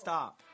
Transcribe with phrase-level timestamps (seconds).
[0.00, 0.40] Stop.
[0.40, 0.49] Money,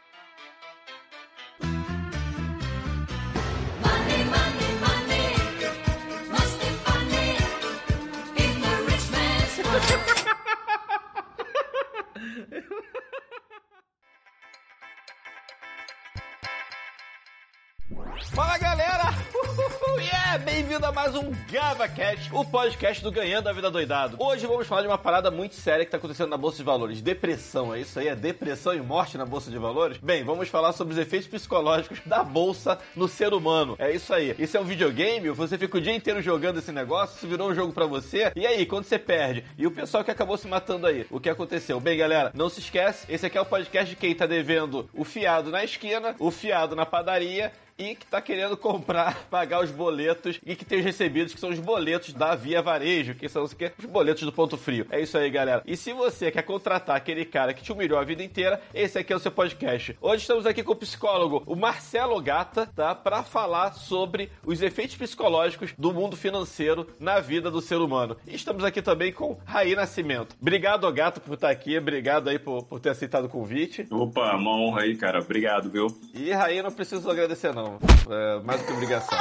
[20.77, 24.19] Bem-vindo a mais um GavaCast, o podcast do Ganhando a Vida Doidado.
[24.21, 27.01] Hoje vamos falar de uma parada muito séria que está acontecendo na Bolsa de Valores.
[27.01, 28.09] Depressão, é isso aí?
[28.09, 29.97] É depressão e morte na Bolsa de Valores?
[29.97, 33.75] Bem, vamos falar sobre os efeitos psicológicos da Bolsa no ser humano.
[33.79, 34.37] É isso aí.
[34.39, 35.31] Isso é um videogame?
[35.31, 38.31] Você fica o dia inteiro jogando esse negócio, isso virou um jogo pra você.
[38.37, 39.47] E aí, quando você perde?
[39.57, 41.07] E o pessoal que acabou se matando aí?
[41.11, 41.81] O que aconteceu?
[41.81, 45.05] Bem, galera, não se esquece, esse aqui é o podcast de quem tá devendo o
[45.05, 50.41] fiado na esquina, o fiado na padaria e que tá querendo comprar, pagar os boletos
[50.45, 53.53] e que tem os recebidos, que são os boletos da Via Varejo, que são os,
[53.53, 54.87] que, os boletos do ponto frio.
[54.91, 55.63] É isso aí, galera.
[55.67, 59.13] E se você quer contratar aquele cara que te humilhou a vida inteira, esse aqui
[59.13, 59.97] é o seu podcast.
[60.01, 62.95] Hoje estamos aqui com o psicólogo, o Marcelo Gata, tá?
[62.95, 68.17] Pra falar sobre os efeitos psicológicos do mundo financeiro na vida do ser humano.
[68.27, 70.35] E estamos aqui também com Raí Nascimento.
[70.41, 71.77] Obrigado, Gata, por estar aqui.
[71.77, 73.87] Obrigado aí por, por ter aceitado o convite.
[73.91, 75.21] Opa, uma honra aí, cara.
[75.21, 75.87] Obrigado, viu?
[76.15, 77.66] E Raí, não preciso agradecer, não.
[78.11, 79.19] É mais do que obrigação.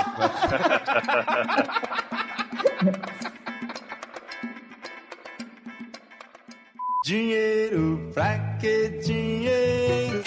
[7.06, 10.24] Dinheiro, pra que dinheiro?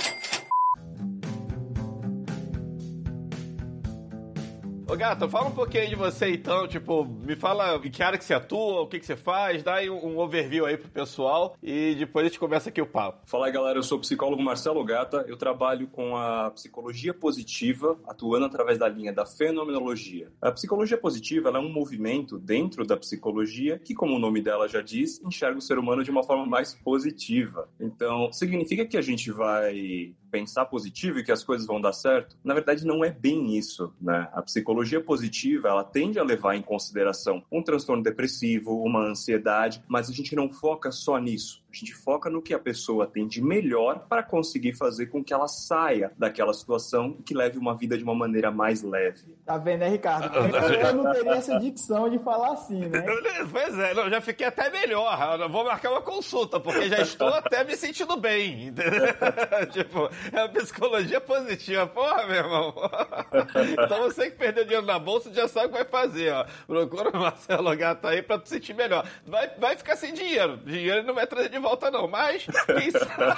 [4.99, 8.25] Ô Gato, fala um pouquinho de você então, tipo, me fala em que área que
[8.25, 11.95] você atua, o que, que você faz, dá aí um, overview aí pro pessoal e
[11.95, 13.21] depois a gente começa aqui o papo.
[13.25, 13.79] Fala aí, galera.
[13.79, 15.25] Eu sou o psicólogo Marcelo Gata.
[15.29, 20.33] Eu trabalho com a psicologia positiva, atuando através da linha da fenomenologia.
[20.43, 24.83] A psicologia positiva é um movimento dentro da psicologia que, como o nome dela já
[24.83, 27.69] diz, enxerga o ser humano de uma forma mais positiva.
[27.79, 32.37] Então, significa que a gente vai pensar positivo e que as coisas vão dar certo?
[32.45, 34.29] Na verdade, não é bem isso, né?
[34.33, 40.08] A psicologia positiva, ela tende a levar em consideração um transtorno depressivo, uma ansiedade, mas
[40.08, 41.63] a gente não foca só nisso.
[41.78, 45.33] A gente foca no que a pessoa tem de melhor para conseguir fazer com que
[45.33, 49.22] ela saia daquela situação e que leve uma vida de uma maneira mais leve.
[49.46, 50.36] Tá vendo, né, Ricardo?
[50.36, 53.05] Eu não teria essa dicção de falar assim, né?
[53.50, 55.39] Pois é, não, já fiquei até melhor.
[55.40, 58.66] Eu vou marcar uma consulta, porque já estou até me sentindo bem.
[58.68, 59.02] entendeu?
[59.70, 61.86] tipo, é a psicologia positiva.
[61.86, 62.74] Porra, meu irmão.
[63.84, 66.45] então você que perdeu dinheiro na bolsa já sabe o que vai fazer, ó.
[66.66, 69.08] Procura o Marcelo Gata aí pra tu sentir melhor.
[69.24, 70.56] Vai, vai ficar sem dinheiro.
[70.58, 72.08] Dinheiro não vai trazer de volta, não.
[72.08, 73.36] Mas, quem sabe...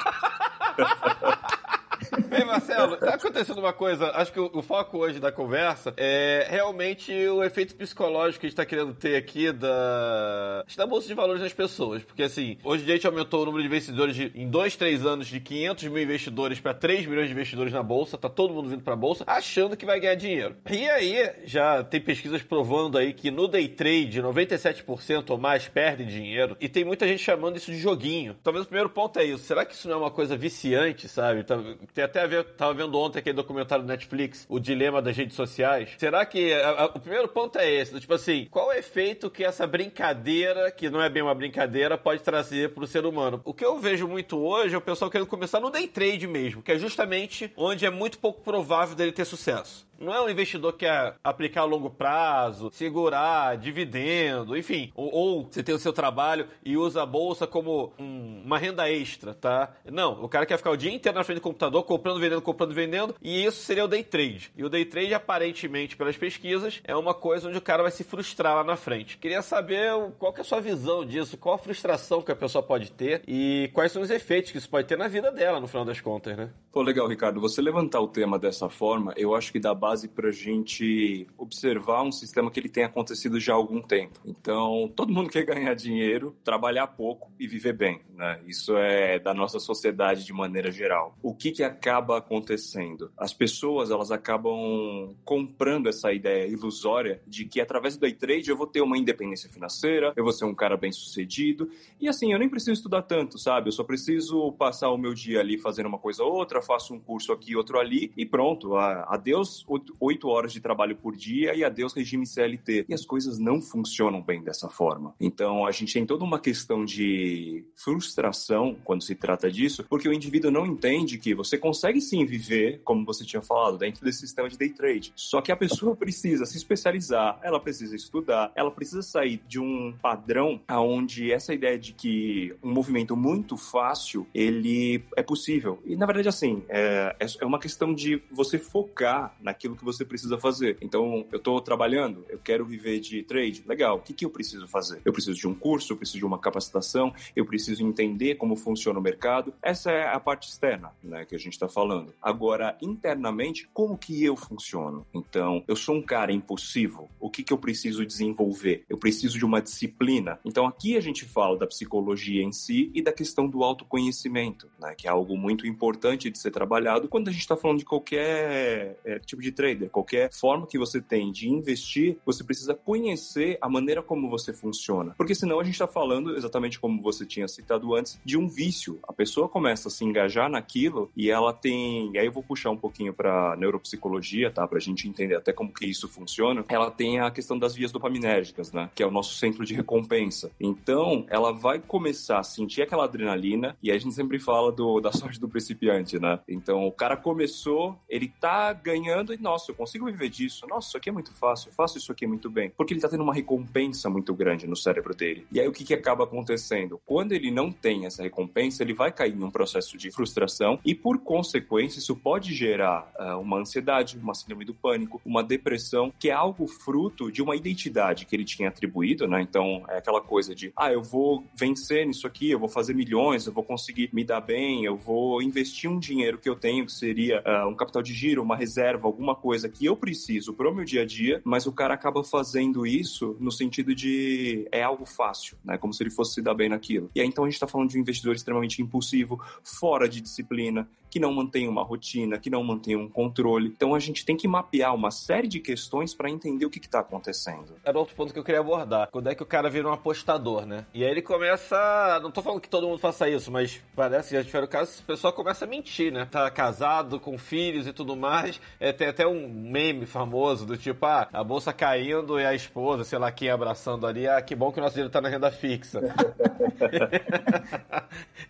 [2.31, 6.47] Ei, Marcelo, tá acontecendo uma coisa, acho que o, o foco hoje da conversa é
[6.49, 11.15] realmente o efeito psicológico que a gente tá querendo ter aqui da, da Bolsa de
[11.15, 12.03] Valores nas pessoas.
[12.05, 15.27] Porque assim, hoje a gente aumentou o número de investidores de, em dois, três anos
[15.27, 18.83] de 500 mil investidores para 3 milhões de investidores na Bolsa, tá todo mundo vindo
[18.83, 20.57] pra Bolsa achando que vai ganhar dinheiro.
[20.71, 26.07] E aí, já tem pesquisas provando aí que no day trade, 97% ou mais perdem
[26.07, 26.57] dinheiro.
[26.61, 28.37] E tem muita gente chamando isso de joguinho.
[28.43, 29.45] Talvez o primeiro ponto é isso.
[29.45, 31.45] Será que isso não é uma coisa viciante, sabe?
[31.45, 31.59] Tá-
[31.95, 35.35] Tem até a ver, tava vendo ontem aquele documentário do Netflix, o dilema das redes
[35.37, 35.91] sociais.
[35.99, 39.45] Será que a- a- o primeiro ponto é esse, tipo assim, qual o efeito que
[39.45, 43.41] essa brincadeira, que não é bem uma brincadeira, pode trazer pro ser humano?
[43.45, 46.63] O que eu vejo muito hoje é o pessoal querendo começar no day trade mesmo,
[46.63, 49.89] que é justamente onde é muito pouco provável dele ter sucesso.
[50.01, 54.91] Não é um investidor que quer aplicar a longo prazo, segurar, dividendo, enfim.
[54.95, 58.91] Ou, ou você tem o seu trabalho e usa a bolsa como um- uma renda
[58.91, 59.73] extra, tá?
[59.91, 62.73] Não, o cara quer ficar o dia inteiro na frente do computador, comprando, vendendo, comprando,
[62.73, 64.51] vendendo, e isso seria o day trade.
[64.57, 68.03] E o day trade, aparentemente, pelas pesquisas, é uma coisa onde o cara vai se
[68.03, 69.19] frustrar lá na frente.
[69.19, 72.63] Queria saber qual que é a sua visão disso, qual a frustração que a pessoa
[72.63, 75.69] pode ter e quais são os efeitos que isso pode ter na vida dela, no
[75.69, 76.49] final das contas, né?
[76.73, 77.41] Pô, legal, Ricardo.
[77.41, 82.13] Você levantar o tema dessa forma, eu acho que dá base pra gente observar um
[82.13, 84.19] sistema que ele tem acontecido já há algum tempo.
[84.25, 88.41] Então, todo mundo quer ganhar dinheiro, trabalhar pouco e viver bem, né?
[88.47, 91.17] Isso é da nossa sociedade de maneira geral.
[91.23, 93.11] O que que acaba acontecendo?
[93.17, 98.57] As pessoas, elas acabam comprando essa ideia ilusória de que através do day trade eu
[98.57, 101.71] vou ter uma independência financeira, eu vou ser um cara bem-sucedido,
[102.01, 103.69] e assim, eu nem preciso estudar tanto, sabe?
[103.69, 107.01] Eu só preciso passar o meu dia ali fazendo uma coisa ou outra, faço um
[107.01, 108.77] curso aqui, outro ali, e pronto.
[108.77, 112.87] A- Adeus o oito, horas de trabalho por dia e adeus regime CLT.
[112.89, 115.15] E as coisas não funcionam bem dessa forma.
[115.21, 120.13] Então, a gente tem toda uma questão de frustração quando se trata disso, porque o
[120.13, 124.49] indivíduo não entende que você consegue sim viver, como você tinha falado, dentro desse sistema
[124.49, 125.13] de day trade.
[125.17, 129.95] Só que a pessoa precisa se especializar, ela precisa estudar, ela precisa sair de um
[130.01, 135.79] padrão aonde essa ideia de que um movimento muito fácil, ele é possível.
[135.85, 140.39] E, na verdade, assim, é, é uma questão de você focar naquilo que você precisa
[140.39, 140.77] fazer.
[140.81, 144.67] Então, eu estou trabalhando, eu quero viver de trade, legal, o que, que eu preciso
[144.67, 145.01] fazer?
[145.05, 148.99] Eu preciso de um curso, eu preciso de uma capacitação, eu preciso entender como funciona
[148.99, 149.53] o mercado.
[149.63, 152.15] Essa é a parte externa, né, que a gente está falando.
[152.21, 155.07] Agora, internamente, como que eu funciono?
[155.15, 158.85] Então, eu sou um cara impulsivo, o que, que eu preciso desenvolver?
[158.89, 160.39] Eu preciso de uma disciplina.
[160.45, 164.95] Então, aqui a gente fala da psicologia em si e da questão do autoconhecimento, né,
[164.97, 168.99] que é algo muito importante de ser trabalhado quando a gente está falando de qualquer
[169.05, 173.69] é, tipo de trader, qualquer forma que você tem de investir, você precisa conhecer a
[173.69, 175.15] maneira como você funciona.
[175.19, 178.99] Porque senão a gente está falando, exatamente como você tinha citado antes, de um vício.
[179.07, 182.11] A pessoa começa a se engajar naquilo e ela tem.
[182.15, 184.67] E aí eu vou puxar um pouquinho para neuropsicologia, tá?
[184.67, 186.65] Para a gente entender até como que isso funciona.
[186.67, 188.89] Ela tem a questão das vias dopaminérgicas, né?
[188.95, 190.51] Que é o nosso centro de recompensa.
[190.59, 195.13] Então, ela vai começar a sentir aquela adrenalina e a gente sempre fala do, da
[195.13, 196.41] sorte do principiante, né?
[196.49, 200.67] Então, o cara começou, ele tá ganhando e, nossa, eu consigo viver disso.
[200.69, 202.71] Nossa, isso aqui é muito fácil, eu faço isso aqui muito bem.
[202.77, 205.47] Porque ele tá tendo uma recompensa muito grande no cérebro dele.
[205.53, 207.01] E aí, o que que acaba acontecendo?
[207.05, 211.19] Quando ele não tem essa recompensa, ele vai cair num processo de frustração e, por
[211.19, 216.33] consequência, isso pode gerar uh, uma ansiedade, uma síndrome do pânico, uma depressão, que é
[216.33, 219.41] algo fruto de uma identidade que ele tinha atribuído, né?
[219.41, 223.47] Então, é aquela coisa de, ah, eu vou vencer nisso aqui, eu vou fazer milhões,
[223.47, 226.93] eu vou conseguir me dar bem, eu vou investir um dinheiro que eu tenho, que
[226.93, 230.75] seria uh, um capital de giro, uma reserva, alguma coisa que eu preciso para o
[230.75, 235.05] meu dia a dia, mas o cara acaba fazendo isso no sentido de é algo
[235.05, 235.79] fácil, né?
[235.79, 237.11] Como se ele fosse se dar bem naquilo.
[237.15, 240.89] E aí, então, a gente está falando de um investidor extremamente impulsivo, fora de disciplina,
[241.11, 243.69] que não mantém uma rotina, que não mantém um controle.
[243.69, 247.01] Então a gente tem que mapear uma série de questões para entender o que está
[247.01, 247.75] acontecendo.
[247.85, 249.09] Era outro ponto que eu queria abordar.
[249.11, 250.87] Quando é que o cara vira um apostador, né?
[250.95, 252.21] E aí ele começa.
[252.23, 255.05] Não tô falando que todo mundo faça isso, mas parece que já tiveram casos, o
[255.05, 256.27] pessoal começa a mentir, né?
[256.31, 258.61] Tá casado, com filhos e tudo mais.
[258.79, 263.05] É, tem até um meme famoso do tipo, ah, a bolsa caindo e a esposa,
[263.05, 265.51] sei lá quem abraçando ali, ah, que bom que o nosso dinheiro tá na renda
[265.51, 266.01] fixa.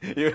[0.02, 0.34] e,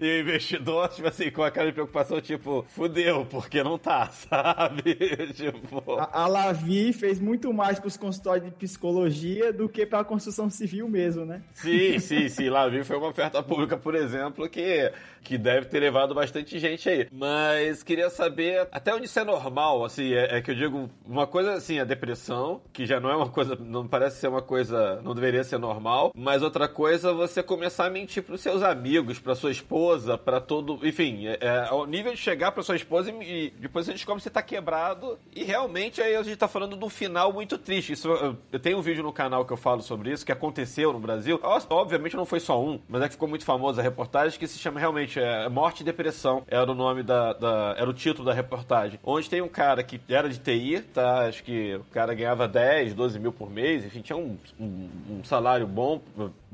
[0.00, 4.94] e o investidor, tipo assim, com aquela preocupação, tipo, fudeu, porque não tá, sabe?
[5.32, 5.98] tipo.
[5.98, 10.88] A, a Lavi fez muito mais pros consultórios de psicologia do que pra construção civil
[10.88, 11.42] mesmo, né?
[11.54, 12.48] Sim, sim, sim.
[12.48, 14.92] Lavi foi uma oferta pública, por exemplo, que,
[15.22, 17.08] que deve ter levado bastante gente aí.
[17.10, 21.26] Mas queria saber até onde isso é normal, assim, é, é que eu digo, uma
[21.26, 25.00] coisa assim, a depressão, que já não é uma coisa, não parece ser uma coisa,
[25.02, 29.34] não deveria ser normal, mas outra coisa, você começar a mentir pros seus amigos, pra
[29.34, 29.77] sua esposa,
[30.24, 33.86] pra todo, enfim, é, é ao nível de chegar pra sua esposa e, e depois
[33.86, 36.88] você descobre que você tá quebrado e realmente aí a gente tá falando de um
[36.88, 37.92] final muito triste.
[37.92, 40.92] Isso, eu, eu tenho um vídeo no canal que eu falo sobre isso, que aconteceu
[40.92, 41.40] no Brasil.
[41.70, 44.58] Obviamente não foi só um, mas é que ficou muito famosa a reportagem que se
[44.58, 46.42] chama realmente é, Morte e Depressão.
[46.48, 48.98] Era o nome da, da, era o título da reportagem.
[49.04, 51.26] Onde tem um cara que era de TI, tá?
[51.26, 55.24] Acho que o cara ganhava 10, 12 mil por mês, enfim, tinha um, um, um
[55.24, 56.00] salário bom,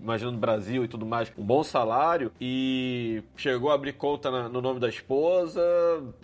[0.01, 4.49] imagino no Brasil e tudo mais, um bom salário e chegou a abrir conta na-
[4.49, 5.61] no nome da esposa,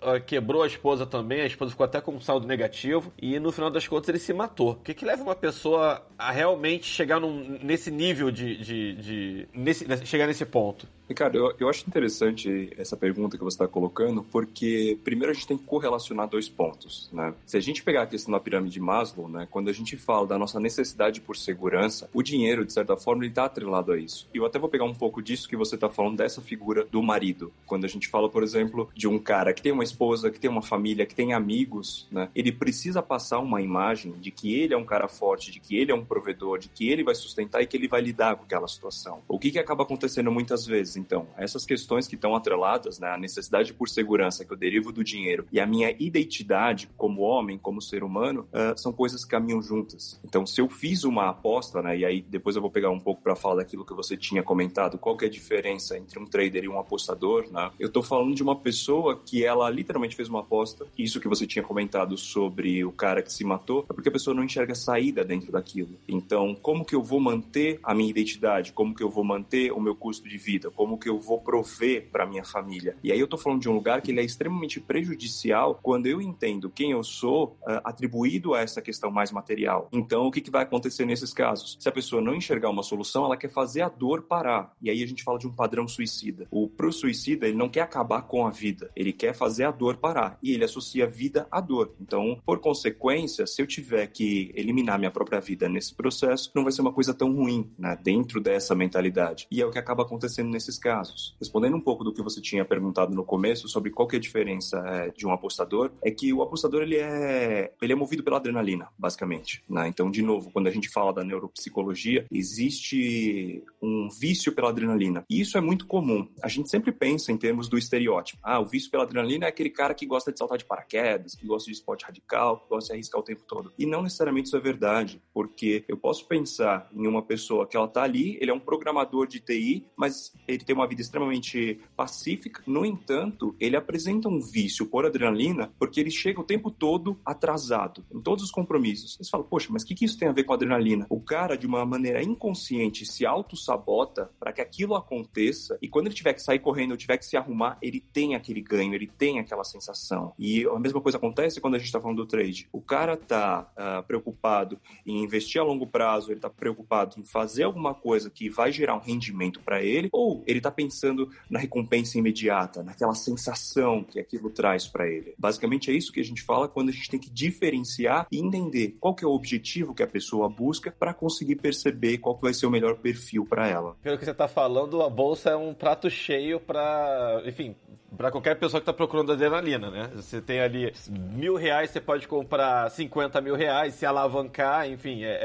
[0.01, 3.51] ah, quebrou a esposa também, a esposa ficou até com um saldo negativo e no
[3.51, 4.71] final das contas ele se matou.
[4.71, 8.57] O que, que leva uma pessoa a realmente chegar num- nesse nível de.
[8.57, 10.87] de, de- nesse- chegar nesse ponto?
[11.11, 15.47] Ricardo, eu, eu acho interessante essa pergunta que você está colocando, porque primeiro a gente
[15.47, 17.33] tem que correlacionar dois pontos, né?
[17.45, 20.25] Se a gente pegar a questão da pirâmide de Maslow, né, quando a gente fala
[20.25, 24.29] da nossa necessidade por segurança, o dinheiro, de certa forma, ele está atrelado a isso.
[24.33, 27.03] E eu até vou pegar um pouco disso que você está falando dessa figura do
[27.03, 27.51] marido.
[27.65, 30.49] Quando a gente fala, por exemplo, de um cara que tem uma esposa, que tem
[30.49, 32.29] uma família, que tem amigos, né?
[32.33, 35.91] Ele precisa passar uma imagem de que ele é um cara forte, de que ele
[35.91, 38.67] é um provedor, de que ele vai sustentar e que ele vai lidar com aquela
[38.67, 39.21] situação.
[39.27, 41.27] O que que acaba acontecendo muitas vezes, então?
[41.37, 43.17] Essas questões que estão atreladas, né?
[43.17, 47.81] Necessidade por segurança que eu derivo do dinheiro e a minha identidade como homem, como
[47.81, 50.19] ser humano, ah, são coisas que caminham juntas.
[50.23, 51.97] Então, se eu fiz uma aposta, né?
[51.97, 54.97] E aí depois eu vou pegar um pouco para falar daquilo que você tinha comentado,
[54.97, 57.71] qual que é a diferença entre um trader e um apostador, né?
[57.79, 61.47] Eu tô falando de uma pessoa que ela literalmente fez uma aposta, isso que você
[61.47, 65.23] tinha comentado sobre o cara que se matou, é porque a pessoa não enxerga saída
[65.23, 65.89] dentro daquilo.
[66.07, 68.71] Então, como que eu vou manter a minha identidade?
[68.71, 70.69] Como que eu vou manter o meu custo de vida?
[70.69, 72.97] Como como que eu vou prover para minha família.
[73.01, 76.21] E aí eu tô falando de um lugar que ele é extremamente prejudicial quando eu
[76.21, 79.87] entendo quem eu sou uh, atribuído a essa questão mais material.
[79.93, 81.77] Então, o que, que vai acontecer nesses casos?
[81.79, 84.73] Se a pessoa não enxergar uma solução, ela quer fazer a dor parar.
[84.81, 86.45] E aí a gente fala de um padrão suicida.
[86.51, 89.95] O pro suicida, ele não quer acabar com a vida, ele quer fazer a dor
[89.95, 90.37] parar.
[90.43, 91.95] E ele associa vida à dor.
[92.01, 96.73] Então, por consequência, se eu tiver que eliminar minha própria vida nesse processo, não vai
[96.73, 99.47] ser uma coisa tão ruim, né, dentro dessa mentalidade.
[99.49, 101.35] E é o que acaba acontecendo nesses casos.
[101.39, 104.21] Respondendo um pouco do que você tinha perguntado no começo sobre qual que é a
[104.21, 108.37] diferença é, de um apostador, é que o apostador ele é, ele é movido pela
[108.37, 109.63] adrenalina, basicamente.
[109.69, 109.87] Né?
[109.87, 115.23] Então, de novo, quando a gente fala da neuropsicologia, existe um vício pela adrenalina.
[115.29, 116.27] E isso é muito comum.
[116.41, 118.39] A gente sempre pensa em termos do estereótipo.
[118.43, 121.45] Ah, o vício pela adrenalina é aquele cara que gosta de saltar de paraquedas, que
[121.45, 123.71] gosta de esporte radical, que gosta de arriscar o tempo todo.
[123.77, 127.87] E não necessariamente isso é verdade, porque eu posso pensar em uma pessoa que ela
[127.87, 132.63] tá ali, ele é um programador de TI, mas ele tem uma vida extremamente pacífica.
[132.65, 138.03] No entanto, ele apresenta um vício por adrenalina porque ele chega o tempo todo atrasado
[138.11, 139.17] em todos os compromissos.
[139.17, 141.05] Você fala, poxa, mas o que, que isso tem a ver com adrenalina?
[141.09, 146.15] O cara, de uma maneira inconsciente, se auto-sabota para que aquilo aconteça e quando ele
[146.15, 149.39] tiver que sair correndo ou tiver que se arrumar, ele tem aquele ganho, ele tem
[149.39, 150.33] aquela sensação.
[150.37, 152.67] E a mesma coisa acontece quando a gente está falando do trade.
[152.71, 157.63] O cara tá uh, preocupado em investir a longo prazo, ele tá preocupado em fazer
[157.63, 162.17] alguma coisa que vai gerar um rendimento para ele, ou ele tá pensando na recompensa
[162.17, 165.33] imediata, naquela sensação que aquilo traz para ele.
[165.37, 168.95] Basicamente é isso que a gente fala quando a gente tem que diferenciar e entender
[168.99, 172.53] qual que é o objetivo que a pessoa busca para conseguir perceber qual que vai
[172.53, 173.95] ser o melhor perfil para ela.
[174.01, 177.75] Pelo que você tá falando, a bolsa é um prato cheio para, enfim,
[178.15, 180.09] para qualquer pessoa que está procurando adrenalina, né?
[180.15, 185.31] Você tem ali mil reais, você pode comprar 50 mil reais, se alavancar, enfim, é,
[185.31, 185.39] é,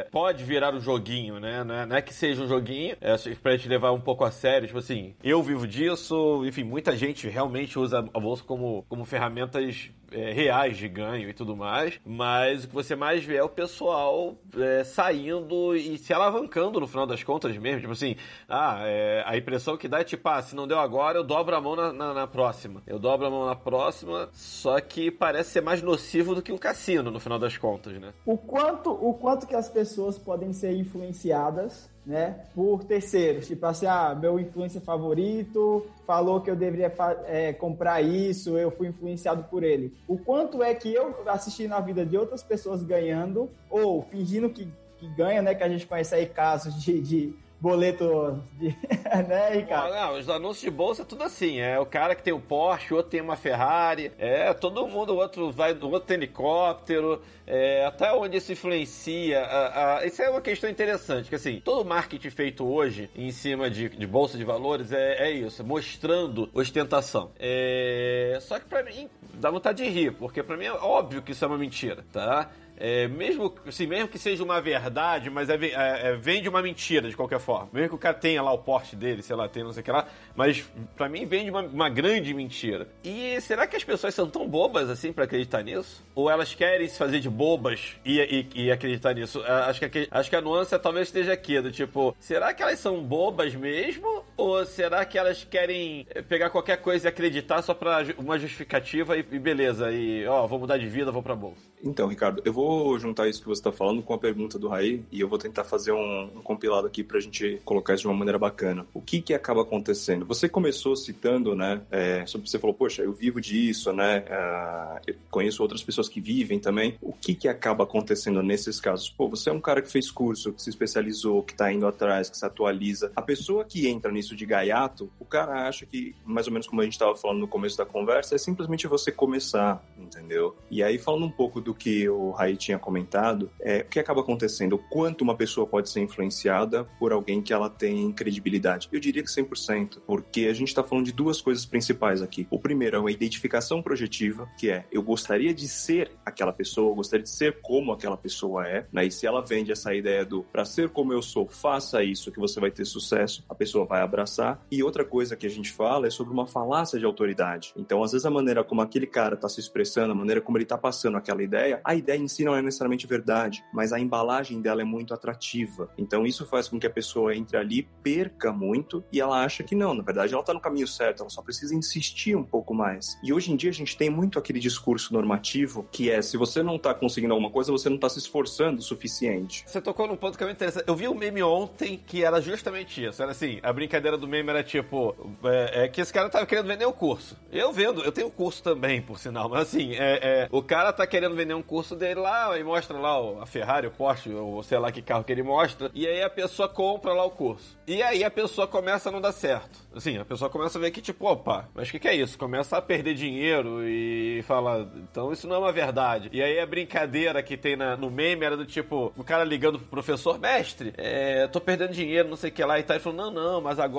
[0.00, 1.64] é, pode virar um joguinho, né?
[1.64, 4.30] Não é, não é que seja um joguinho, é pra gente levar um pouco a
[4.30, 9.04] sério, tipo assim, eu vivo disso, enfim, muita gente realmente usa a bolsa como, como
[9.04, 13.42] ferramentas é, reais de ganho e tudo mais, mas o que você mais vê é
[13.42, 17.80] o pessoal é, saindo e se alavancando no final das contas mesmo.
[17.80, 18.16] Tipo assim,
[18.48, 21.56] ah, é, a impressão que dá é tipo, ah, se não deu agora, eu dobro
[21.56, 22.82] a mão na, na, na, próxima.
[22.86, 26.58] Eu dobro a mão na próxima, só que parece ser mais nocivo do que um
[26.58, 28.12] cassino no final das contas, né?
[28.24, 33.46] O quanto, o quanto que as pessoas podem ser influenciadas né, por terceiros.
[33.46, 36.92] Tipo assim, ah, meu influencer favorito falou que eu deveria
[37.26, 39.94] é, comprar isso, eu fui influenciado por ele.
[40.06, 44.68] O quanto é que eu assisti na vida de outras pessoas ganhando, ou fingindo que,
[44.98, 48.76] que ganha, né, que a gente conhece aí casos de, de boleto de.
[49.28, 49.94] né, Ricardo?
[49.94, 51.60] Não, os anúncios de bolsa é tudo assim.
[51.60, 54.10] É o cara que tem o Porsche, o outro tem uma Ferrari.
[54.18, 57.22] É, todo mundo, o outro vai, o outro helicóptero.
[57.46, 59.40] É, até onde isso influencia.
[59.40, 63.70] A, a, isso é uma questão interessante, que assim, todo marketing feito hoje em cima
[63.70, 67.30] de, de bolsa de valores é, é isso, mostrando ostentação.
[67.38, 71.30] É, só que pra mim dá vontade de rir, porque pra mim é óbvio que
[71.30, 72.50] isso é uma mentira, tá?
[72.84, 76.60] É, mesmo, assim, mesmo que seja uma verdade, mas é, é, é, vem de uma
[76.60, 77.68] mentira de qualquer forma.
[77.72, 79.84] Mesmo que o cara tenha lá o porte dele, sei lá, tem não sei o
[79.84, 82.88] que lá, mas para mim vem de uma, uma, grande mentira.
[83.04, 86.04] E será que as pessoas são tão bobas assim para acreditar nisso?
[86.12, 89.40] Ou elas querem se fazer de bobas e, e, e acreditar nisso?
[89.44, 93.00] Acho que, acho que a nuance talvez esteja aqui, do tipo, será que elas são
[93.00, 94.24] bobas mesmo?
[94.42, 99.22] Ou será que elas querem pegar qualquer coisa e acreditar só pra uma justificativa e,
[99.22, 101.62] beleza, e ó, vou mudar de vida, vou pra bolsa?
[101.84, 105.04] Então, Ricardo, eu vou juntar isso que você está falando com a pergunta do Raí
[105.10, 108.08] e eu vou tentar fazer um, um compilado aqui para a gente colocar isso de
[108.08, 108.86] uma maneira bacana.
[108.94, 110.24] O que que acaba acontecendo?
[110.26, 111.80] Você começou citando, né?
[111.90, 114.24] É, sobre você falou, poxa, eu vivo disso, né?
[114.28, 116.96] Uh, eu conheço outras pessoas que vivem também.
[117.00, 119.10] O que que acaba acontecendo nesses casos?
[119.10, 122.30] Pô, você é um cara que fez curso, que se especializou, que está indo atrás,
[122.30, 123.10] que se atualiza.
[123.16, 126.80] A pessoa que entra nisso de gaiato, o cara acha que, mais ou menos como
[126.80, 130.56] a gente estava falando no começo da conversa, é simplesmente você começar, entendeu?
[130.70, 134.20] E aí, falando um pouco do que o Raí tinha comentado, é, o que acaba
[134.20, 134.74] acontecendo?
[134.74, 138.88] O quanto uma pessoa pode ser influenciada por alguém que ela tem credibilidade?
[138.92, 142.46] Eu diria que 100%, porque a gente está falando de duas coisas principais aqui.
[142.50, 146.94] O primeiro é uma identificação projetiva, que é eu gostaria de ser aquela pessoa, eu
[146.94, 149.06] gostaria de ser como aquela pessoa é, né?
[149.06, 152.38] E se ela vende essa ideia do para ser como eu sou, faça isso que
[152.38, 154.64] você vai ter sucesso, a pessoa vai abraçar.
[154.70, 157.72] E outra coisa que a gente fala é sobre uma falácia de autoridade.
[157.76, 160.64] Então, às vezes a maneira como aquele cara está se expressando, a maneira como ele
[160.64, 164.60] está passando aquela ideia, a ideia em si não é necessariamente verdade, mas a embalagem
[164.60, 165.88] dela é muito atrativa.
[165.96, 169.74] Então isso faz com que a pessoa entre ali, perca muito e ela acha que
[169.74, 173.18] não, na verdade ela está no caminho certo, ela só precisa insistir um pouco mais.
[173.22, 176.62] E hoje em dia a gente tem muito aquele discurso normativo que é se você
[176.62, 179.64] não está conseguindo alguma coisa, você não está se esforçando o suficiente.
[179.66, 180.84] Você tocou num ponto que é muito interessante.
[180.86, 183.22] Eu vi um meme ontem que era justamente isso.
[183.22, 186.44] Era assim, a brincadeira brincadeira do meme era tipo, é, é que esse cara tava
[186.44, 187.36] querendo vender um curso.
[187.52, 191.06] Eu vendo, eu tenho curso também, por sinal, mas assim, é, é, o cara tá
[191.06, 194.78] querendo vender um curso dele lá e mostra lá a Ferrari, o Porsche, ou sei
[194.78, 197.78] lá que carro que ele mostra, e aí a pessoa compra lá o curso.
[197.86, 199.78] E aí a pessoa começa a não dar certo.
[199.94, 202.36] Assim, a pessoa começa a ver que tipo, opa, mas o que, que é isso?
[202.38, 206.28] Começa a perder dinheiro e fala, então isso não é uma verdade.
[206.32, 209.78] E aí a brincadeira que tem na- no meme era do tipo, o cara ligando
[209.78, 212.98] pro professor, mestre, é, tô perdendo dinheiro, não sei o que lá e tal.
[212.98, 213.91] Falou, não, não, mas agora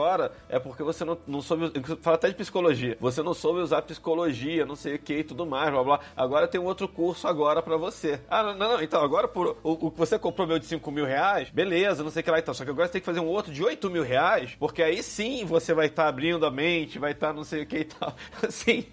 [0.49, 1.71] é porque você não, não soube.
[2.01, 2.97] Fala até de psicologia.
[2.99, 5.99] Você não soube usar psicologia, não sei o que e tudo mais, blá blá.
[6.15, 8.19] Agora tem um outro curso agora pra você.
[8.29, 11.49] Ah, não, não, então agora por, o, que você comprou meu de 5 mil reais,
[11.49, 12.53] beleza, não sei o que lá e tal.
[12.53, 15.03] Só que agora você tem que fazer um outro de 8 mil reais, porque aí
[15.03, 18.15] sim você vai estar abrindo a mente, vai estar não sei o que e tal.
[18.47, 18.85] Assim,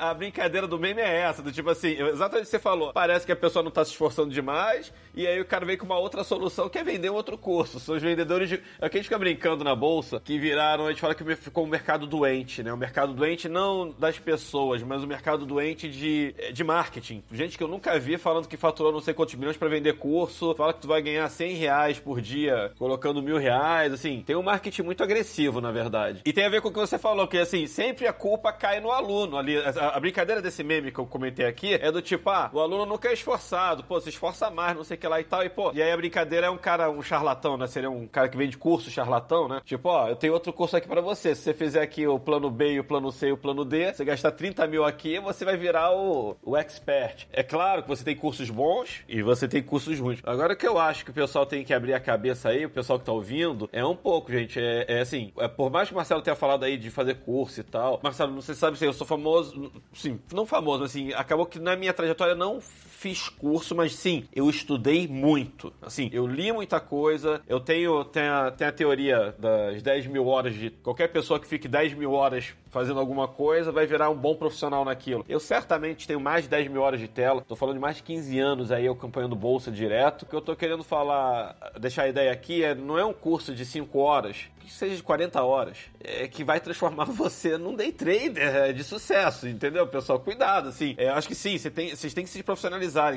[0.00, 2.92] a brincadeira do meme é essa, do tipo assim, exatamente o que você falou.
[2.92, 5.84] Parece que a pessoa não tá se esforçando demais, e aí o cara vem com
[5.84, 7.78] uma outra solução que é vender um outro curso.
[7.80, 8.58] São os vendedores de.
[8.58, 11.68] Que a gente fica brincando na bolsa, que viraram, a gente fala que ficou um
[11.68, 12.72] mercado doente, né?
[12.72, 17.22] O mercado doente não das pessoas, mas o mercado doente de, de marketing.
[17.30, 20.52] Gente que eu nunca vi falando que faturou não sei quantos milhões pra vender curso,
[20.56, 24.24] fala que tu vai ganhar 100 reais por dia colocando mil reais, assim.
[24.26, 26.22] Tem um marketing muito agressivo, na verdade.
[26.24, 28.80] E tem a ver com o que você falou, que assim, sempre a culpa cai
[28.80, 29.56] no aluno ali.
[29.58, 32.84] A, a brincadeira desse meme que eu comentei aqui é do tipo, ah, o aluno
[32.84, 35.48] nunca é esforçado, pô, se esforça mais, não sei o que lá e tal, e
[35.48, 35.70] pô.
[35.72, 37.68] E aí a brincadeira é um cara, um charlatão, né?
[37.68, 39.62] Seria um cara que vende curso charlatão, né?
[39.64, 41.34] Tipo, ó, eu tenho outro curso aqui pra você.
[41.34, 44.04] Se você fizer aqui o plano B, o plano C e o plano D, você
[44.04, 47.26] gastar 30 mil aqui, você vai virar o, o expert.
[47.32, 50.20] É claro que você tem cursos bons e você tem cursos ruins.
[50.24, 52.70] Agora o que eu acho que o pessoal tem que abrir a cabeça aí, o
[52.70, 54.58] pessoal que tá ouvindo, é um pouco, gente.
[54.58, 57.60] É, é assim, é, por mais que o Marcelo tenha falado aí de fazer curso
[57.60, 61.46] e tal, Marcelo, você sabe se eu sou famoso, sim, não famoso, mas assim, acabou
[61.46, 62.60] que na minha trajetória não
[63.02, 65.72] fiz curso, mas sim, eu estudei muito.
[65.82, 70.28] Assim, eu li muita coisa, eu tenho, tenho, a, tenho a teoria das 10 mil
[70.28, 74.16] horas de qualquer pessoa que fique 10 mil horas fazendo alguma coisa vai virar um
[74.16, 75.24] bom profissional naquilo.
[75.28, 78.02] Eu certamente tenho mais de 10 mil horas de tela, tô falando de mais de
[78.02, 80.22] 15 anos aí eu acompanhando bolsa direto.
[80.22, 83.54] O que eu tô querendo falar, deixar a ideia aqui, é não é um curso
[83.54, 87.92] de 5 horas, que seja de 40 horas, é, que vai transformar você num day
[87.92, 90.18] trader é, de sucesso, entendeu, pessoal?
[90.18, 90.94] Cuidado, assim.
[90.96, 92.42] É, acho que sim, você tem, vocês têm que se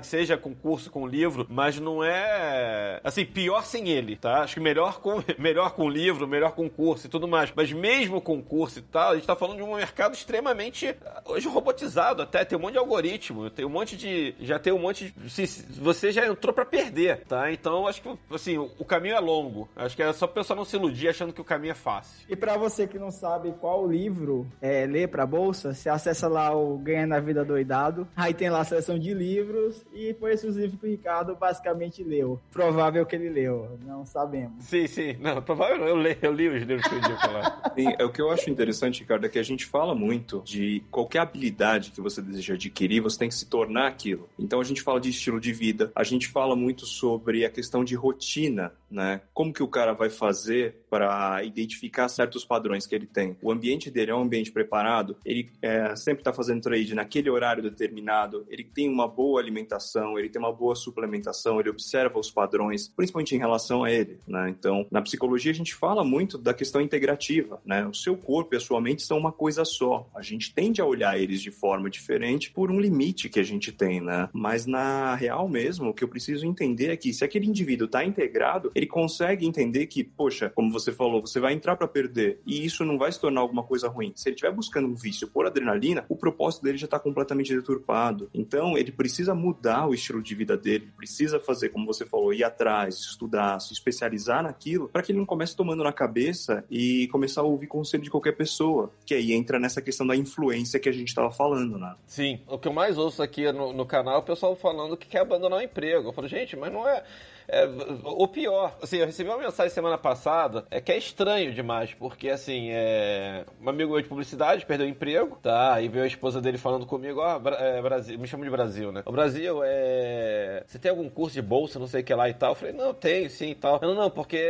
[0.01, 2.99] que seja com curso, com livro, mas não é.
[3.03, 4.41] Assim, pior sem ele, tá?
[4.41, 7.51] Acho que melhor com, melhor com livro, melhor com curso e tudo mais.
[7.55, 11.47] Mas mesmo com curso e tal, a gente tá falando de um mercado extremamente hoje
[11.47, 14.35] robotizado até, tem um monte de algoritmo, tem um monte de.
[14.39, 15.47] Já tem um monte de.
[15.81, 17.51] Você já entrou pra perder, tá?
[17.51, 19.67] Então acho que assim, o, caminho é longo.
[19.75, 22.25] Acho que é só o pessoal não se iludir achando que o caminho é fácil.
[22.29, 26.55] E pra você que não sabe qual livro é, ler pra bolsa, você acessa lá
[26.55, 28.07] o Ganha na Vida Doidado.
[28.15, 31.35] Aí tem lá a seção de livros e foi esses os livros que o Ricardo
[31.35, 32.39] basicamente leu.
[32.51, 34.63] Provável que ele leu, não sabemos.
[34.63, 35.17] Sim, sim.
[35.19, 37.61] Não, provavelmente eu li, eu li os livros que eu lá.
[37.75, 40.81] Sim, é o que eu acho interessante, Ricardo, é que a gente fala muito de
[40.89, 44.29] qualquer habilidade que você deseja adquirir, você tem que se tornar aquilo.
[44.39, 47.83] Então a gente fala de estilo de vida, a gente fala muito sobre a questão
[47.83, 49.21] de rotina, né?
[49.33, 53.35] Como que o cara vai fazer para identificar certos padrões que ele tem.
[53.41, 57.61] O ambiente dele é um ambiente preparado, ele é, sempre está fazendo trade naquele horário
[57.61, 62.87] determinado, ele tem uma boa alimentação, ele tem uma boa suplementação, ele observa os padrões,
[62.87, 64.49] principalmente em relação a ele, né?
[64.49, 67.85] Então, na psicologia a gente fala muito da questão integrativa, né?
[67.85, 70.09] O seu corpo e a sua mente são uma coisa só.
[70.15, 73.69] A gente tende a olhar eles de forma diferente por um limite que a gente
[73.69, 74.29] tem, né?
[74.31, 78.05] Mas na real mesmo, o que eu preciso entender é que se aquele indivíduo está
[78.05, 82.65] integrado, ele consegue entender que, poxa, como você falou, você vai entrar para perder e
[82.65, 84.11] isso não vai se tornar alguma coisa ruim.
[84.15, 88.29] Se ele estiver buscando um vício por adrenalina, o propósito dele já está completamente deturpado.
[88.33, 92.43] Então, ele precisa mudar o estilo de vida dele, precisa fazer, como você falou, ir
[92.43, 97.41] atrás, estudar, se especializar naquilo, para que ele não comece tomando na cabeça e começar
[97.41, 98.91] a ouvir conselho de qualquer pessoa.
[99.05, 101.95] Que aí entra nessa questão da influência que a gente estava falando, né?
[102.05, 105.07] Sim, o que eu mais ouço aqui no, no canal é o pessoal falando que
[105.07, 106.09] quer abandonar o emprego.
[106.09, 107.03] Eu falo, gente, mas não é.
[107.47, 107.67] É
[108.03, 112.29] o pior, assim, eu recebi uma mensagem semana passada, é que é estranho demais, porque
[112.29, 113.45] assim, é.
[113.61, 115.79] Um amigo meu de publicidade perdeu o emprego, tá?
[115.81, 118.91] E veio a esposa dele falando comigo, ó, Bra- é, Brasil, me chama de Brasil,
[118.91, 119.03] né?
[119.05, 120.63] O Brasil é.
[120.67, 122.51] Você tem algum curso de bolsa, não sei o que lá e tal?
[122.51, 123.79] Eu falei, não, tenho sim e tal.
[123.81, 124.43] Não, não, porque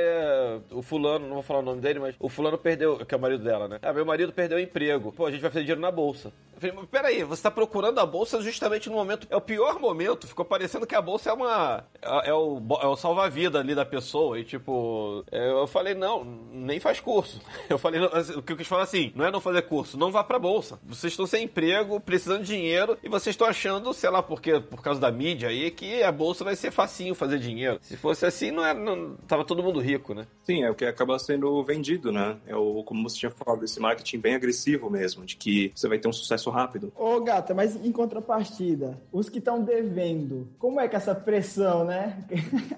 [0.72, 3.22] o fulano, não vou falar o nome dele, mas o fulano perdeu, que é o
[3.22, 3.80] marido dela, né?
[3.82, 5.12] Ah, meu marido perdeu o emprego.
[5.12, 6.32] Pô, a gente vai fazer dinheiro na bolsa.
[6.56, 9.28] Eu falei, mas peraí, você tá procurando a bolsa justamente no momento.
[9.30, 10.28] É o pior momento.
[10.28, 11.84] Ficou parecendo que a bolsa é uma.
[12.02, 14.40] É, é o, é o salva-vida ali da pessoa.
[14.40, 17.42] E tipo, é, eu falei, não, nem faz curso.
[17.68, 19.98] Eu falei, não, assim, o que eu quis falar assim, não é não fazer curso,
[19.98, 20.80] não vá pra bolsa.
[20.84, 24.60] Vocês estão sem emprego, precisando de dinheiro, e vocês estão achando, sei lá por quê,
[24.60, 27.80] por causa da mídia aí, que a bolsa vai ser facinho fazer dinheiro.
[27.82, 28.78] Se fosse assim, não era.
[28.78, 30.28] Não, tava todo mundo rico, né?
[30.44, 32.38] Sim, é o que acaba sendo vendido, né?
[32.46, 35.98] É o, como você tinha falado, esse marketing bem agressivo mesmo, de que você vai
[35.98, 36.94] ter um sucesso rápido.
[36.96, 42.24] Ô, gata, mas em contrapartida, os que estão devendo, como é que essa pressão, né?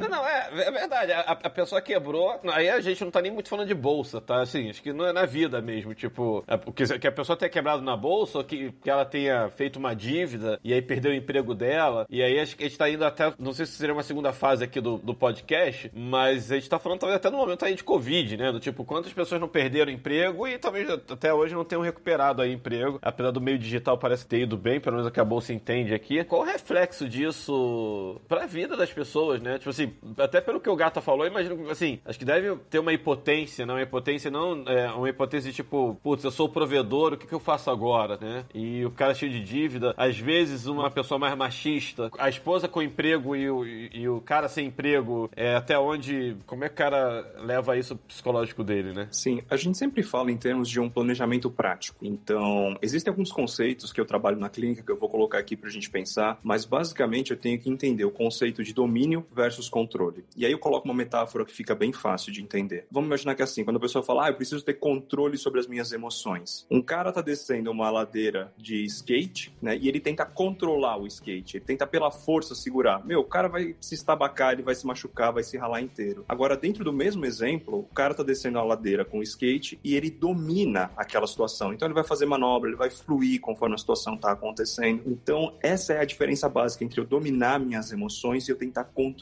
[0.00, 1.12] Não, não, é, é verdade.
[1.12, 2.40] A, a pessoa quebrou.
[2.52, 4.40] Aí a gente não tá nem muito falando de bolsa, tá?
[4.40, 5.94] Assim, acho que não é na vida mesmo.
[5.94, 9.78] Tipo, que, que a pessoa tenha quebrado na bolsa, ou que, que ela tenha feito
[9.78, 12.06] uma dívida e aí perdeu o emprego dela.
[12.10, 13.32] E aí acho que a gente tá indo até.
[13.38, 16.78] Não sei se seria uma segunda fase aqui do, do podcast, mas a gente tá
[16.78, 18.52] falando talvez até no momento aí de Covid, né?
[18.52, 22.52] Do tipo, quantas pessoas não perderam emprego e talvez até hoje não tenham recuperado aí
[22.52, 22.98] emprego.
[23.00, 25.52] Apesar do meio digital parece ter ido bem, pelo menos é o que a bolsa
[25.52, 26.24] entende aqui.
[26.24, 29.58] Qual o reflexo disso pra vida das pessoas, né?
[29.58, 32.92] Tipo assim, até pelo que o Gata falou, imagino assim, acho que deve ter uma
[32.92, 33.74] impotência, não?
[33.74, 37.26] Uma impotência não, é, uma impotência de tipo, putz, eu sou o provedor, o que,
[37.26, 38.44] que eu faço agora, né?
[38.54, 42.82] E o cara cheio de dívida, às vezes uma pessoa mais machista, a esposa com
[42.82, 46.74] emprego e o, e, e o cara sem emprego, é até onde, como é que
[46.74, 49.08] o cara leva isso psicológico dele, né?
[49.10, 51.96] Sim, a gente sempre fala em termos de um planejamento prático.
[52.02, 55.70] Então, existem alguns conceitos que eu trabalho na clínica que eu vou colocar aqui pra
[55.70, 60.24] gente pensar, mas basicamente eu tenho que entender o conceito de domínio versus controle.
[60.36, 62.86] E aí eu coloco uma metáfora que fica bem fácil de entender.
[62.90, 65.60] Vamos imaginar que é assim, quando a pessoa fala, ah, eu preciso ter controle sobre
[65.60, 66.66] as minhas emoções.
[66.70, 71.56] Um cara tá descendo uma ladeira de skate, né, e ele tenta controlar o skate,
[71.56, 73.04] ele tenta pela força segurar.
[73.04, 76.24] Meu, o cara vai se estabacar, ele vai se machucar, vai se ralar inteiro.
[76.28, 79.94] Agora, dentro do mesmo exemplo, o cara tá descendo a ladeira com o skate e
[79.94, 81.72] ele domina aquela situação.
[81.72, 85.02] Então ele vai fazer manobra, ele vai fluir conforme a situação tá acontecendo.
[85.06, 89.13] Então, essa é a diferença básica entre eu dominar minhas emoções e eu tentar controlar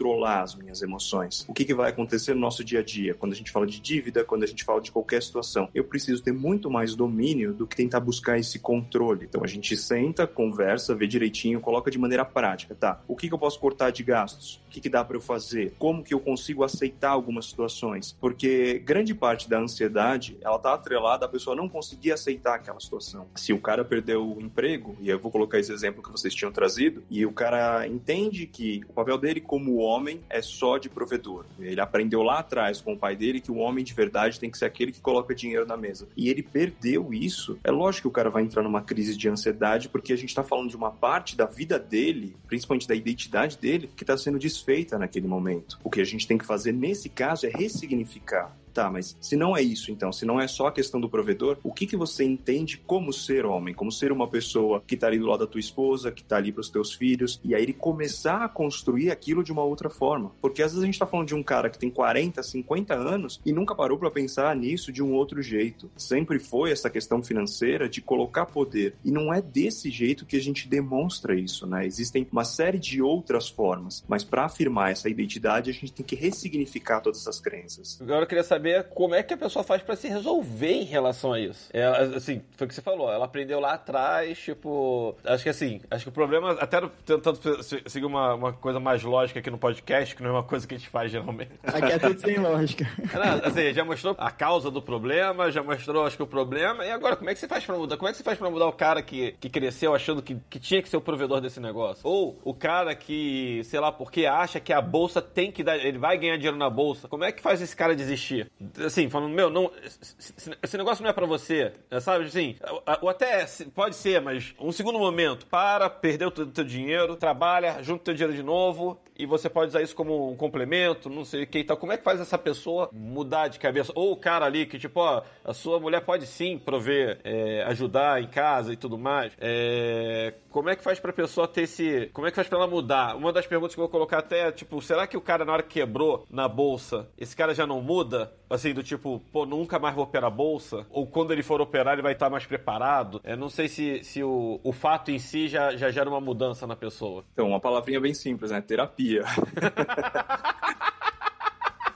[0.42, 1.44] as minhas emoções.
[1.48, 3.14] O que, que vai acontecer no nosso dia a dia?
[3.14, 6.22] Quando a gente fala de dívida, quando a gente fala de qualquer situação, eu preciso
[6.22, 9.26] ter muito mais domínio do que tentar buscar esse controle.
[9.28, 13.00] Então a gente senta, conversa, vê direitinho, coloca de maneira prática, tá?
[13.06, 14.60] O que, que eu posso cortar de gastos?
[14.66, 15.74] O que, que dá para eu fazer?
[15.78, 18.16] Como que eu consigo aceitar algumas situações?
[18.20, 23.26] Porque grande parte da ansiedade, ela tá atrelada à pessoa não conseguir aceitar aquela situação.
[23.36, 26.52] Se o cara perdeu o emprego, e eu vou colocar esse exemplo que vocês tinham
[26.52, 31.44] trazido, e o cara entende que o papel dele como homem é só de provedor.
[31.58, 34.58] Ele aprendeu lá atrás com o pai dele que o homem de verdade tem que
[34.58, 36.08] ser aquele que coloca dinheiro na mesa.
[36.16, 37.58] E ele perdeu isso.
[37.64, 40.42] É lógico que o cara vai entrar numa crise de ansiedade, porque a gente tá
[40.42, 44.98] falando de uma parte da vida dele, principalmente da identidade dele, que tá sendo desfeita
[44.98, 45.78] naquele momento.
[45.84, 48.56] O que a gente tem que fazer nesse caso é ressignificar.
[48.72, 51.58] Tá, mas se não é isso, então, se não é só a questão do provedor,
[51.62, 55.18] o que que você entende como ser homem, como ser uma pessoa que tá ali
[55.18, 58.42] do lado da tua esposa, que tá ali pros teus filhos, e aí ele começar
[58.42, 60.32] a construir aquilo de uma outra forma.
[60.40, 63.40] Porque às vezes a gente tá falando de um cara que tem 40, 50 anos
[63.44, 65.90] e nunca parou para pensar nisso de um outro jeito.
[65.96, 68.94] Sempre foi essa questão financeira de colocar poder.
[69.04, 71.86] E não é desse jeito que a gente demonstra isso, né?
[71.86, 76.16] Existem uma série de outras formas, mas para afirmar essa identidade, a gente tem que
[76.16, 78.00] ressignificar todas essas crenças.
[78.00, 81.32] Agora eu queria saber como é que a pessoa faz pra se resolver em relação
[81.32, 81.68] a isso.
[81.72, 85.16] Ela, assim, foi o que você falou, ela aprendeu lá atrás, tipo.
[85.24, 89.02] Acho que assim, acho que o problema, até tentando se- seguir uma, uma coisa mais
[89.02, 91.50] lógica aqui no podcast, que não é uma coisa que a gente faz geralmente.
[91.64, 92.86] Aqui é tudo sem lógica.
[93.12, 96.90] Não, assim, já mostrou a causa do problema, já mostrou, acho que o problema, e
[96.90, 97.96] agora, como é que você faz pra mudar?
[97.96, 100.58] Como é que você faz pra mudar o cara que, que cresceu achando que, que
[100.58, 102.00] tinha que ser o provedor desse negócio?
[102.04, 105.98] Ou o cara que, sei lá, porque acha que a bolsa tem que dar, ele
[105.98, 107.08] vai ganhar dinheiro na bolsa.
[107.08, 108.50] Como é que faz esse cara desistir?
[108.84, 112.26] Assim, falando, meu, não, esse- negócio não é pra você, é, sabe?
[112.26, 112.54] Assim,
[113.00, 117.82] ou até pode ser, mas um segundo momento, para, perdeu o teu, teu dinheiro, trabalha,
[117.82, 121.24] junta o teu dinheiro de novo, e você pode usar isso como um complemento, não
[121.24, 121.76] sei o que e tal.
[121.76, 123.92] Como é que faz essa pessoa mudar de cabeça?
[123.96, 128.22] Ou o cara ali que, tipo, ó, a sua mulher pode sim prover, é, ajudar
[128.22, 129.32] em casa e tudo mais.
[129.40, 132.08] É, como é que faz pra pessoa ter esse.
[132.12, 133.16] Como é que faz pra ela mudar?
[133.16, 135.52] Uma das perguntas que eu vou colocar até é, tipo, será que o cara, na
[135.52, 138.32] hora que quebrou na bolsa, esse cara já não muda?
[138.52, 140.86] Assim, do tipo, pô, nunca mais vou operar a bolsa?
[140.90, 143.18] Ou quando ele for operar, ele vai estar mais preparado?
[143.24, 146.66] É, não sei se, se o, o fato em si já, já gera uma mudança
[146.66, 147.24] na pessoa.
[147.32, 148.60] Então, uma palavrinha bem simples, né?
[148.60, 149.24] Terapia.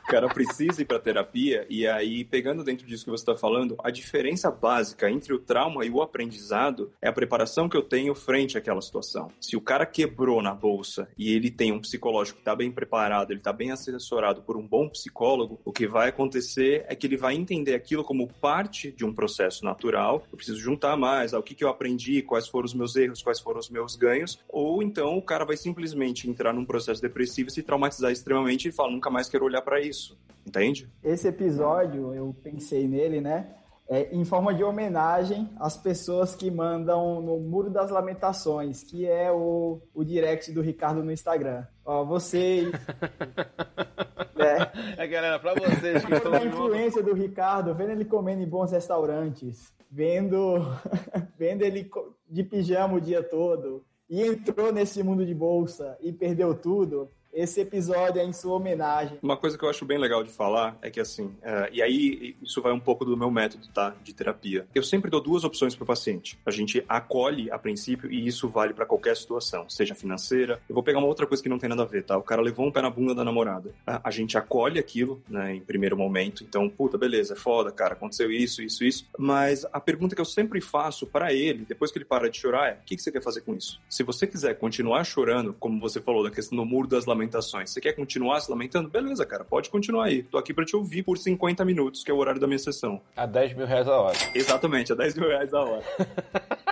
[0.07, 3.77] O cara precisa ir para terapia e aí, pegando dentro disso que você está falando,
[3.83, 8.15] a diferença básica entre o trauma e o aprendizado é a preparação que eu tenho
[8.15, 9.33] frente àquela situação.
[9.41, 13.33] Se o cara quebrou na bolsa e ele tem um psicológico que está bem preparado,
[13.33, 17.17] ele está bem assessorado por um bom psicólogo, o que vai acontecer é que ele
[17.17, 20.25] vai entender aquilo como parte de um processo natural.
[20.31, 23.41] Eu preciso juntar mais ao que, que eu aprendi, quais foram os meus erros, quais
[23.41, 27.61] foram os meus ganhos, ou então o cara vai simplesmente entrar num processo depressivo, se
[27.61, 29.96] traumatizar extremamente e falar nunca mais quero olhar para isso.
[30.47, 30.89] Entende?
[31.03, 33.55] Esse episódio, eu pensei nele, né?
[33.89, 39.31] É, em forma de homenagem às pessoas que mandam no Muro das Lamentações, que é
[39.31, 41.65] o, o direct do Ricardo no Instagram.
[41.85, 42.69] Ó, vocês.
[44.35, 44.73] né?
[44.97, 48.73] É, galera, pra vocês que estão a influência do Ricardo, vendo ele comendo em bons
[48.73, 50.59] restaurantes, vendo,
[51.39, 51.89] vendo ele
[52.29, 57.61] de pijama o dia todo, e entrou nesse mundo de bolsa e perdeu tudo, esse
[57.61, 59.19] episódio é em sua homenagem.
[59.23, 62.35] Uma coisa que eu acho bem legal de falar é que, assim, é, e aí
[62.43, 63.95] isso vai um pouco do meu método, tá?
[64.03, 64.67] De terapia.
[64.75, 66.39] Eu sempre dou duas opções para o paciente.
[66.47, 70.61] A gente acolhe a princípio e isso vale para qualquer situação, seja financeira.
[70.67, 72.17] Eu vou pegar uma outra coisa que não tem nada a ver, tá?
[72.17, 73.75] O cara levou um pé na bunda da namorada.
[73.87, 76.43] A, a gente acolhe aquilo, né, em primeiro momento.
[76.43, 79.07] Então, puta, beleza, é foda, cara, aconteceu isso, isso, isso.
[79.19, 82.69] Mas a pergunta que eu sempre faço para ele, depois que ele para de chorar,
[82.71, 83.79] é: o que, que você quer fazer com isso?
[83.91, 87.81] Se você quiser continuar chorando, como você falou da questão do muro das lamentações, você
[87.81, 88.89] quer continuar se lamentando?
[88.89, 90.23] Beleza, cara, pode continuar aí.
[90.23, 93.01] Tô aqui pra te ouvir por 50 minutos, que é o horário da minha sessão.
[93.17, 94.19] A 10 mil reais a hora.
[94.35, 95.85] Exatamente, a 10 mil reais a hora.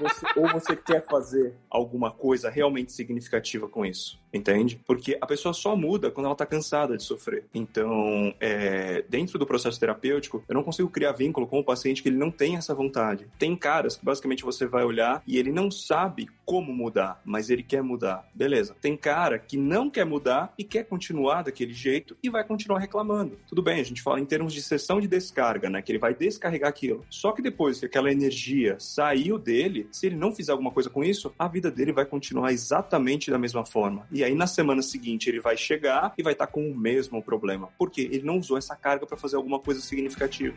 [0.00, 4.80] Você- ou você quer fazer alguma coisa realmente significativa com isso, entende?
[4.86, 7.44] Porque a pessoa só muda quando ela tá cansada de sofrer.
[7.54, 12.08] Então, é, dentro do processo terapêutico, eu não consigo criar vínculo com o paciente que
[12.08, 13.26] ele não tem essa vontade.
[13.38, 17.62] Tem caras que basicamente você vai olhar e ele não sabe como mudar, mas ele
[17.62, 18.28] quer mudar.
[18.34, 18.76] Beleza.
[18.80, 23.38] Tem cara que não quer mudar e quer continuar daquele jeito e vai continuar reclamando.
[23.48, 25.82] Tudo bem, a gente fala em termos de sessão de descarga, né?
[25.82, 27.04] Que ele vai descarregar aquilo.
[27.10, 31.02] Só que depois que aquela energia saiu dele, se ele não fizer alguma coisa com
[31.02, 34.06] isso, a vida dele vai continuar exatamente da mesma forma.
[34.10, 37.68] E aí na semana seguinte ele vai chegar e vai estar com o mesmo problema.
[37.78, 40.56] Porque ele não usou essa carga para fazer alguma coisa significativa.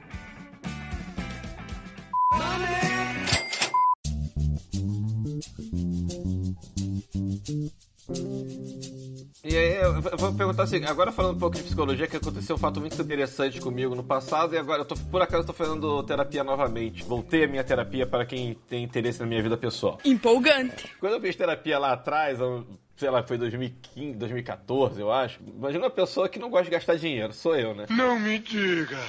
[9.42, 12.60] E aí, eu vou- perguntar assim, agora falando um pouco de psicologia, que aconteceu um
[12.60, 16.44] fato muito interessante comigo no passado, e agora eu tô, por acaso, tô fazendo terapia
[16.44, 17.04] novamente.
[17.04, 19.98] Voltei a minha terapia para quem tem interesse na minha vida pessoal.
[20.04, 20.94] Empolgante.
[21.00, 22.66] Quando eu fiz terapia lá atrás, eu-
[22.98, 25.40] sei lá, foi 2015, 2014, eu acho.
[25.48, 27.86] Imagina uma pessoa que não gosta de gastar dinheiro, sou eu, né?
[27.90, 29.00] Não me diga.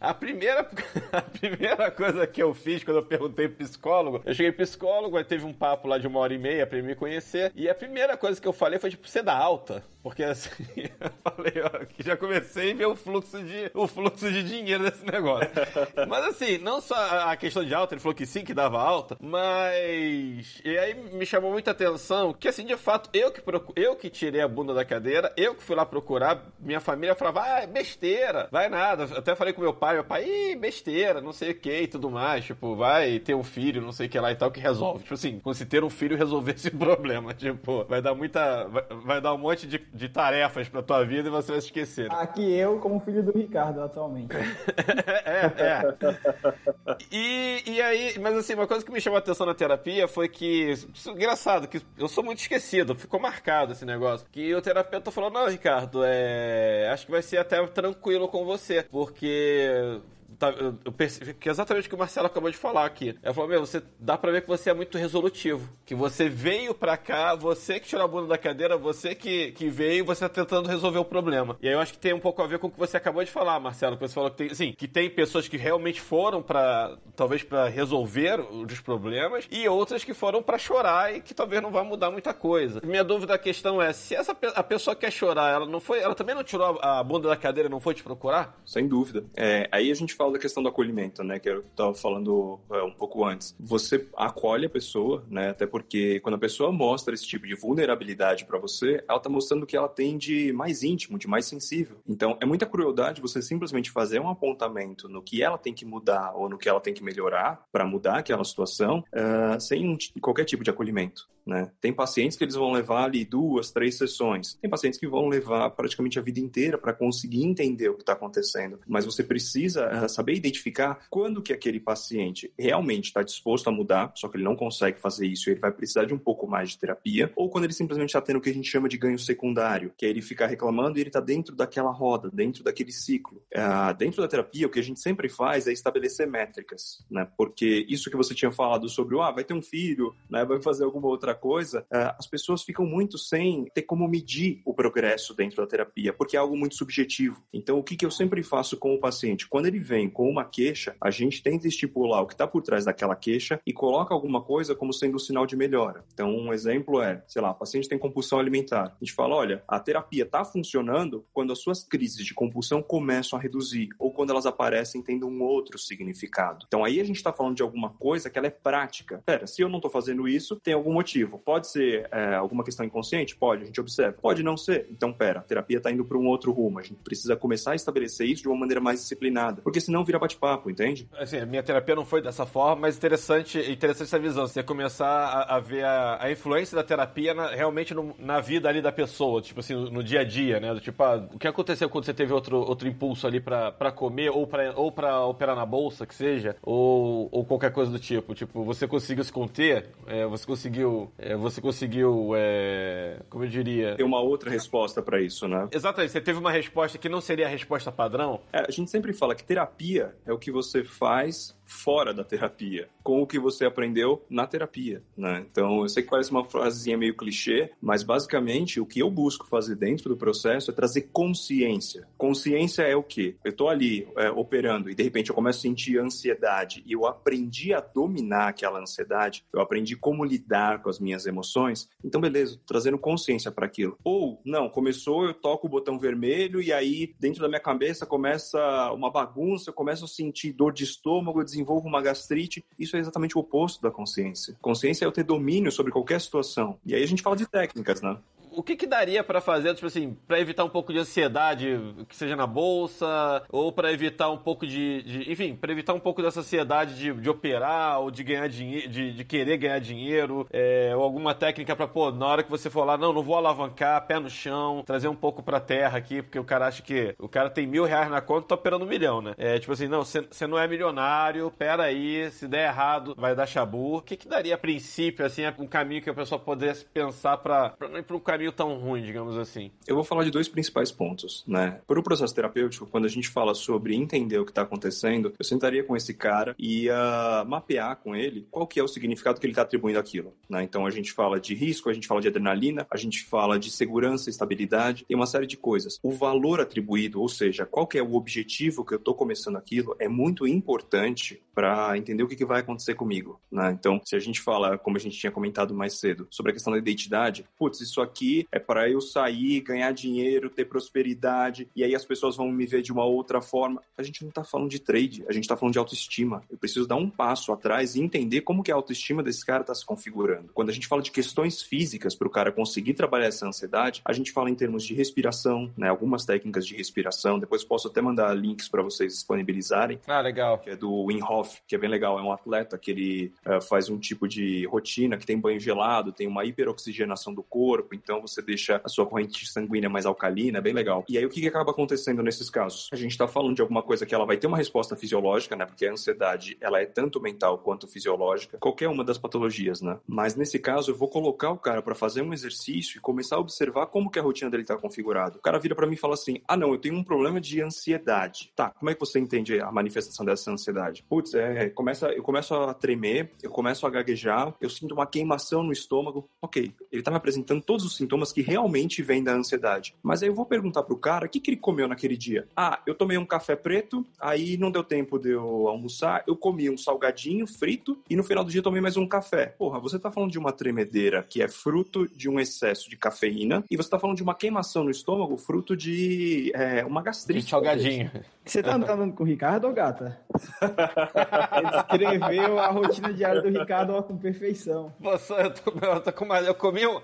[0.00, 0.60] A primeira,
[1.10, 5.24] a primeira coisa que eu fiz quando eu perguntei pro psicólogo, eu cheguei psicólogo, aí
[5.24, 7.74] teve um papo lá de uma hora e meia pra ele me conhecer, e a
[7.74, 9.82] primeira coisa que eu falei foi, tipo, você dá alta?
[10.00, 10.50] Porque assim,
[11.00, 11.57] eu falei,
[12.04, 15.50] já comecei a ver o fluxo de, o fluxo de dinheiro desse negócio.
[16.08, 19.16] Mas assim, não só a questão de alta, ele falou que sim, que dava alta,
[19.20, 20.60] mas.
[20.64, 23.72] E aí me chamou muita atenção que, assim, de fato, eu que, procu...
[23.76, 27.42] eu que tirei a bunda da cadeira, eu que fui lá procurar, minha família falava,
[27.42, 29.04] ah, é besteira, vai nada.
[29.04, 31.86] Eu Até falei com meu pai, meu pai, ih, besteira, não sei o que e
[31.86, 34.60] tudo mais, tipo, vai ter um filho, não sei o que lá e tal, que
[34.60, 35.02] resolve.
[35.02, 37.34] Tipo assim, como se ter um filho resolvesse o problema.
[37.34, 38.64] Tipo, vai dar muita.
[38.68, 41.66] Vai, vai dar um monte de, de tarefas pra tua vida e você vai se
[41.66, 41.87] esquecer.
[42.10, 44.34] Aqui eu, como filho do Ricardo, atualmente.
[45.24, 46.96] é, é.
[47.10, 50.28] E, e aí, mas assim, uma coisa que me chamou a atenção na terapia foi
[50.28, 54.26] que, isso engraçado, que eu sou muito esquecido, ficou marcado esse negócio.
[54.30, 58.82] Que o terapeuta falou: Não, Ricardo, é, acho que vai ser até tranquilo com você,
[58.82, 60.00] porque.
[60.38, 63.16] Tá, eu, percebi que é exatamente o que o Marcelo acabou de falar aqui.
[63.22, 65.68] Ela falou: Meu, você dá pra ver que você é muito resolutivo.
[65.84, 69.68] Que você veio pra cá, você que tirou a bunda da cadeira, você que, que
[69.68, 71.56] veio, você tá tentando resolver o problema.
[71.62, 73.24] E aí eu acho que tem um pouco a ver com o que você acabou
[73.24, 73.96] de falar, Marcelo.
[73.96, 77.68] Que você falou que tem, assim, que tem pessoas que realmente foram pra, talvez pra
[77.68, 82.10] resolver os problemas e outras que foram pra chorar e que talvez não vá mudar
[82.10, 82.80] muita coisa.
[82.84, 86.14] Minha dúvida, a questão é, se essa a pessoa quer chorar, ela não foi, ela
[86.14, 88.58] também não tirou a, a bunda da cadeira e não foi te procurar?
[88.64, 89.24] Sem dúvida.
[89.36, 91.38] É, aí a gente fala da questão do acolhimento, né?
[91.38, 93.54] Que eu estava falando é, um pouco antes.
[93.58, 95.50] Você acolhe a pessoa, né?
[95.50, 99.62] Até porque quando a pessoa mostra esse tipo de vulnerabilidade para você, ela tá mostrando
[99.62, 101.98] o que ela tem de mais íntimo, de mais sensível.
[102.06, 106.32] Então, é muita crueldade você simplesmente fazer um apontamento no que ela tem que mudar
[106.34, 110.64] ou no que ela tem que melhorar para mudar aquela situação, ah, sem qualquer tipo
[110.64, 111.28] de acolhimento.
[111.48, 111.70] Né?
[111.80, 114.58] Tem pacientes que eles vão levar ali duas, três sessões.
[114.60, 118.12] Tem pacientes que vão levar praticamente a vida inteira para conseguir entender o que está
[118.12, 118.78] acontecendo.
[118.86, 124.28] Mas você precisa Saber identificar quando que aquele paciente realmente está disposto a mudar, só
[124.28, 127.32] que ele não consegue fazer isso, ele vai precisar de um pouco mais de terapia,
[127.36, 130.06] ou quando ele simplesmente está tendo o que a gente chama de ganho secundário, que
[130.06, 133.42] é ele ficar reclamando e ele está dentro daquela roda, dentro daquele ciclo.
[133.54, 137.28] Ah, dentro da terapia, o que a gente sempre faz é estabelecer métricas, né?
[137.36, 140.44] Porque isso que você tinha falado sobre, ah, vai ter um filho, né?
[140.44, 144.74] Vai fazer alguma outra coisa, ah, as pessoas ficam muito sem ter como medir o
[144.74, 147.42] progresso dentro da terapia, porque é algo muito subjetivo.
[147.52, 149.48] Então, o que, que eu sempre faço com o paciente?
[149.48, 152.84] Quando ele vem com uma queixa, a gente tenta estipular o que está por trás
[152.84, 156.04] daquela queixa e coloca alguma coisa como sendo um sinal de melhora.
[156.12, 158.94] Então, um exemplo é, sei lá, o paciente tem compulsão alimentar.
[159.00, 163.38] A gente fala, olha, a terapia está funcionando quando as suas crises de compulsão começam
[163.38, 166.64] a reduzir ou quando elas aparecem tendo um outro significado.
[166.66, 169.22] Então, aí a gente está falando de alguma coisa que ela é prática.
[169.24, 171.38] Pera, se eu não estou fazendo isso, tem algum motivo.
[171.38, 173.36] Pode ser é, alguma questão inconsciente?
[173.36, 174.16] Pode, a gente observa.
[174.20, 174.88] Pode não ser.
[174.90, 176.80] Então, pera, a terapia está indo para um outro rumo.
[176.80, 180.18] A gente precisa começar a estabelecer isso de uma maneira mais disciplinada, porque senão vira
[180.18, 181.08] bate-papo, entende?
[181.16, 184.48] Assim, a minha terapia não foi dessa forma, mas interessante, interessante essa visão.
[184.48, 188.68] Você começar a, a ver a, a influência da terapia na- realmente no- na vida
[188.68, 190.74] ali da pessoa, tipo assim, no, dia a dia, né?
[190.80, 194.30] Tipo, ah, o que aconteceu quando você teve outro, outro impulso ali pra, pra comer
[194.30, 198.34] ou pra, ou pra operar na bolsa, que seja, ou, ou qualquer coisa do tipo.
[198.34, 203.96] Tipo, você conseguiu se conter, é, você conseguiu, é, você conseguiu, é, como eu diria...
[203.96, 205.68] Tem uma outra resposta para isso, né?
[205.70, 209.12] Exatamente, você teve uma resposta que não seria a resposta padrão, É, a gente sempre
[209.12, 213.66] fala que terapia é o que você faz fora da terapia, com o que você
[213.66, 215.46] aprendeu na terapia, né?
[215.50, 219.46] Então, eu sei que parece uma frasezinha meio clichê, mas basicamente o que eu busco
[219.46, 222.08] fazer dentro do processo é trazer consciência.
[222.16, 223.36] Consciência é o quê?
[223.44, 227.06] Eu tô ali é, operando e de repente eu começo a sentir ansiedade e eu
[227.06, 232.58] aprendi a dominar aquela ansiedade, eu aprendi como lidar com as minhas emoções, então beleza,
[232.66, 233.98] trazendo consciência para aquilo.
[234.02, 238.58] Ou, não, começou, eu toco o botão vermelho e aí dentro da minha cabeça começa
[238.92, 242.64] uma bagunça, eu começo a sentir dor de estômago, eu desenvolvo uma gastrite.
[242.78, 244.56] Isso é exatamente o oposto da consciência.
[244.60, 246.78] Consciência é eu ter domínio sobre qualquer situação.
[246.86, 248.16] E aí a gente fala de técnicas, né?
[248.58, 252.16] O que, que daria pra fazer, tipo assim, pra evitar um pouco de ansiedade, que
[252.16, 256.20] seja na bolsa, ou pra evitar um pouco de, de- enfim, pra evitar um pouco
[256.22, 260.92] dessa ansiedade de, de operar ou de ganhar dinheiro, de, de querer ganhar dinheiro, é,
[260.96, 264.06] ou alguma técnica pra, pô, na hora que você for lá, não, não vou alavancar,
[264.06, 267.28] pé no chão, trazer um pouco pra terra aqui, porque o cara acha que o
[267.28, 269.34] cara tem mil reais na conta tá operando um milhão, né?
[269.38, 273.46] É tipo assim, não, você não é milionário, pera aí, se der errado, vai dar
[273.46, 273.98] chabu.
[273.98, 277.74] O que que daria a princípio, assim, um caminho que a pessoa pudesse pensar pra
[277.88, 279.70] não ir pra um caminho tão ruim, digamos assim?
[279.86, 281.80] Eu vou falar de dois principais pontos, né?
[281.86, 285.44] Para o processo terapêutico, quando a gente fala sobre entender o que está acontecendo, eu
[285.44, 289.46] sentaria com esse cara e ia mapear com ele qual que é o significado que
[289.46, 290.62] ele está atribuindo àquilo, né?
[290.62, 293.70] Então a gente fala de risco, a gente fala de adrenalina, a gente fala de
[293.70, 295.98] segurança, estabilidade, tem uma série de coisas.
[296.02, 299.96] O valor atribuído, ou seja, qual que é o objetivo que eu estou começando aquilo,
[299.98, 303.72] é muito importante para entender o que, que vai acontecer comigo, né?
[303.72, 306.72] Então, se a gente fala, como a gente tinha comentado mais cedo, sobre a questão
[306.72, 311.96] da identidade, putz, isso aqui é para eu sair, ganhar dinheiro, ter prosperidade, e aí
[311.96, 313.82] as pessoas vão me ver de uma outra forma.
[313.96, 316.44] A gente não tá falando de trade, a gente tá falando de autoestima.
[316.48, 319.74] Eu preciso dar um passo atrás e entender como que a autoestima desse cara tá
[319.74, 320.50] se configurando.
[320.54, 324.12] Quando a gente fala de questões físicas para o cara conseguir trabalhar essa ansiedade, a
[324.12, 325.88] gente fala em termos de respiração, né?
[325.88, 327.38] Algumas técnicas de respiração.
[327.40, 330.58] Depois posso até mandar links para vocês disponibilizarem Ah, legal.
[330.58, 332.18] que é do Wim Hof, que é bem legal.
[332.18, 336.12] É um atleta que ele eh, faz um tipo de rotina que tem banho gelado,
[336.12, 340.60] tem uma hiperoxigenação do corpo, então você deixa a sua corrente sanguínea mais alcalina, é
[340.60, 341.04] bem legal.
[341.08, 342.88] E aí o que, que acaba acontecendo nesses casos?
[342.92, 345.66] A gente está falando de alguma coisa que ela vai ter uma resposta fisiológica, né?
[345.66, 349.98] Porque a ansiedade, ela é tanto mental quanto fisiológica, qualquer uma das patologias, né?
[350.06, 353.40] Mas nesse caso, eu vou colocar o cara para fazer um exercício e começar a
[353.40, 355.36] observar como que a rotina dele está configurada.
[355.38, 357.60] O cara vira para mim e fala assim: "Ah, não, eu tenho um problema de
[357.62, 358.52] ansiedade".
[358.54, 361.04] Tá, como é que você entende a manifestação dessa ansiedade?
[361.08, 365.62] Putz, é, começa, eu começo a tremer, eu começo a gaguejar, eu sinto uma queimação
[365.62, 366.28] no estômago.
[366.42, 369.94] OK, ele tá me apresentando todos os sintomas que realmente vêm da ansiedade.
[370.02, 372.46] Mas aí eu vou perguntar pro cara o que, que ele comeu naquele dia.
[372.56, 376.68] Ah, eu tomei um café preto, aí não deu tempo de eu almoçar, eu comi
[376.70, 379.46] um salgadinho frito e no final do dia eu tomei mais um café.
[379.58, 383.64] Porra, você tá falando de uma tremedeira que é fruto de um excesso de cafeína
[383.70, 387.50] e você tá falando de uma queimação no estômago fruto de é, uma De gastrite.
[387.50, 388.10] salgadinho.
[388.44, 390.18] Você tá andando com o Ricardo ou gata?
[391.72, 394.92] Descreveu a rotina diária do Ricardo ó, com perfeição.
[395.00, 397.00] Nossa, eu tô, eu tô com uma, eu comi um-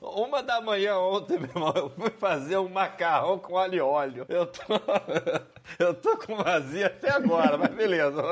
[0.00, 1.72] uma da manhã ontem, meu irmão.
[1.76, 4.26] Eu fui fazer um macarrão com alho e óleo.
[4.28, 4.62] Eu tô,
[5.78, 8.22] eu tô com vazia até agora, mas beleza.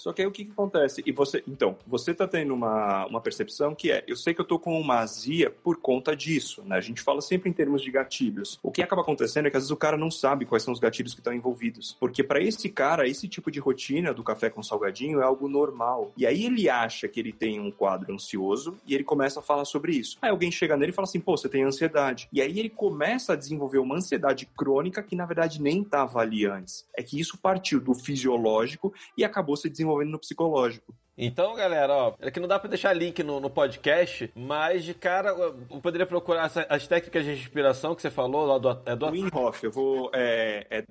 [0.00, 1.02] Só que aí o que, que acontece?
[1.04, 4.44] E você, então, você tá tendo uma, uma percepção que é, eu sei que eu
[4.46, 6.76] tô com uma azia por conta disso, né?
[6.76, 8.58] A gente fala sempre em termos de gatilhos.
[8.62, 10.80] O que acaba acontecendo é que às vezes o cara não sabe quais são os
[10.80, 11.96] gatilhos que estão envolvidos.
[12.00, 16.12] Porque para esse cara, esse tipo de rotina do café com salgadinho é algo normal.
[16.16, 19.66] E aí ele acha que ele tem um quadro ansioso e ele começa a falar
[19.66, 20.16] sobre isso.
[20.22, 22.26] Aí alguém chega nele e fala assim, pô, você tem ansiedade.
[22.32, 26.46] E aí ele começa a desenvolver uma ansiedade crônica que na verdade nem estava ali
[26.46, 26.86] antes.
[26.96, 30.94] É que isso partiu do fisiológico e acabou se desenvolvendo no psicológico.
[31.22, 34.94] Então, galera, ó, é que não dá pra deixar link no, no podcast, mas de
[34.94, 38.96] cara eu poderia procurar essa- as técnicas de respiração que você falou lá do, é
[38.96, 40.10] do Wim Hof, eu vou.
[40.14, 40.84] É, é.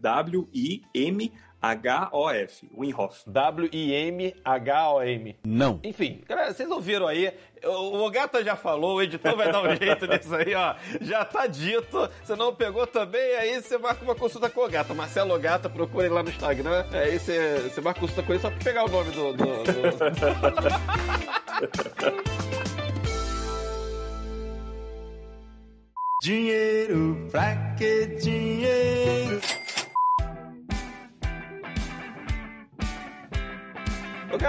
[0.54, 1.32] Wim
[1.62, 3.24] Hof.
[3.28, 5.36] W-I-M-H-O-M.
[5.46, 5.80] Não.
[5.84, 7.32] Enfim, galera, vocês ouviram aí.
[7.64, 10.74] O o Gata já falou, o editor vai dar um jeito nisso aí, ó.
[11.02, 12.10] Já tá dito.
[12.24, 14.94] Você não pegou também, aí você marca uma consulta com o Gata.
[14.94, 16.86] Marcelo Gata, procura ele lá no Instagram.
[16.94, 19.34] Aí você, você marca consulta com ele só pra pegar o nome do.
[19.34, 19.60] do- do-
[26.22, 28.99] Dinheiro, pra que dinheiro?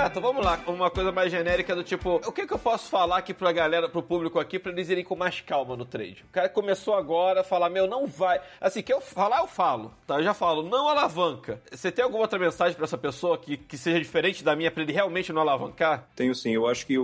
[0.00, 3.18] Gato, vamos lá, uma coisa mais genérica do tipo, o que que eu posso falar
[3.18, 6.24] aqui pra galera, pro público aqui, pra eles irem com mais calma no trade?
[6.26, 8.40] O cara começou agora a falar, meu, não vai.
[8.58, 10.16] Assim, que eu falar, eu falo, tá?
[10.16, 11.60] Eu já falo, não alavanca.
[11.70, 14.82] Você tem alguma outra mensagem pra essa pessoa que, que seja diferente da minha, pra
[14.82, 16.08] ele realmente não alavancar?
[16.16, 16.96] Tenho sim, eu acho que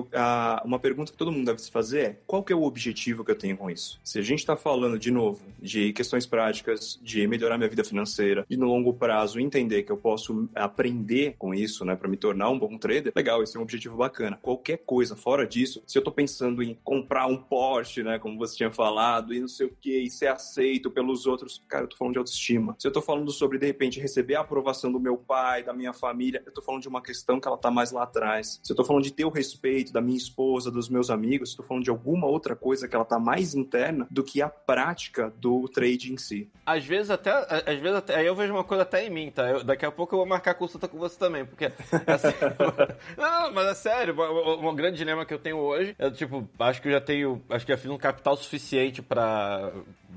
[0.64, 3.30] uma pergunta que todo mundo deve se fazer é qual que é o objetivo que
[3.30, 4.01] eu tenho com isso?
[4.03, 8.47] Se a gente está falando, de novo, de questões práticas, de melhorar minha vida financeira,
[8.49, 12.49] de no longo prazo entender que eu posso aprender com isso, né, para me tornar
[12.49, 14.39] um bom trader, legal, esse é um objetivo bacana.
[14.41, 18.57] Qualquer coisa fora disso, se eu tô pensando em comprar um Porsche, né, como você
[18.57, 21.97] tinha falado, e não sei o que, e ser aceito pelos outros, cara, eu tô
[21.97, 22.76] falando de autoestima.
[22.78, 25.93] Se eu tô falando sobre, de repente, receber a aprovação do meu pai, da minha
[25.93, 28.61] família, eu tô falando de uma questão que ela tá mais lá atrás.
[28.62, 31.57] Se eu tô falando de ter o respeito da minha esposa, dos meus amigos, eu
[31.59, 35.32] tô falando de alguma outra coisa que ela tá mais interna do que a prática
[35.39, 36.49] do trade em si.
[36.64, 39.49] Às vezes até, às vezes até, aí eu vejo uma coisa até em mim, tá?
[39.49, 41.66] Eu- daqui a pouco eu vou marcar consulta com você também, porque
[42.07, 42.28] assim,
[43.17, 44.14] não, mas é sério,
[44.62, 47.64] um, grande dilema que eu tenho hoje é tipo, acho que eu já tenho, acho
[47.64, 49.73] que já fiz um capital suficiente pra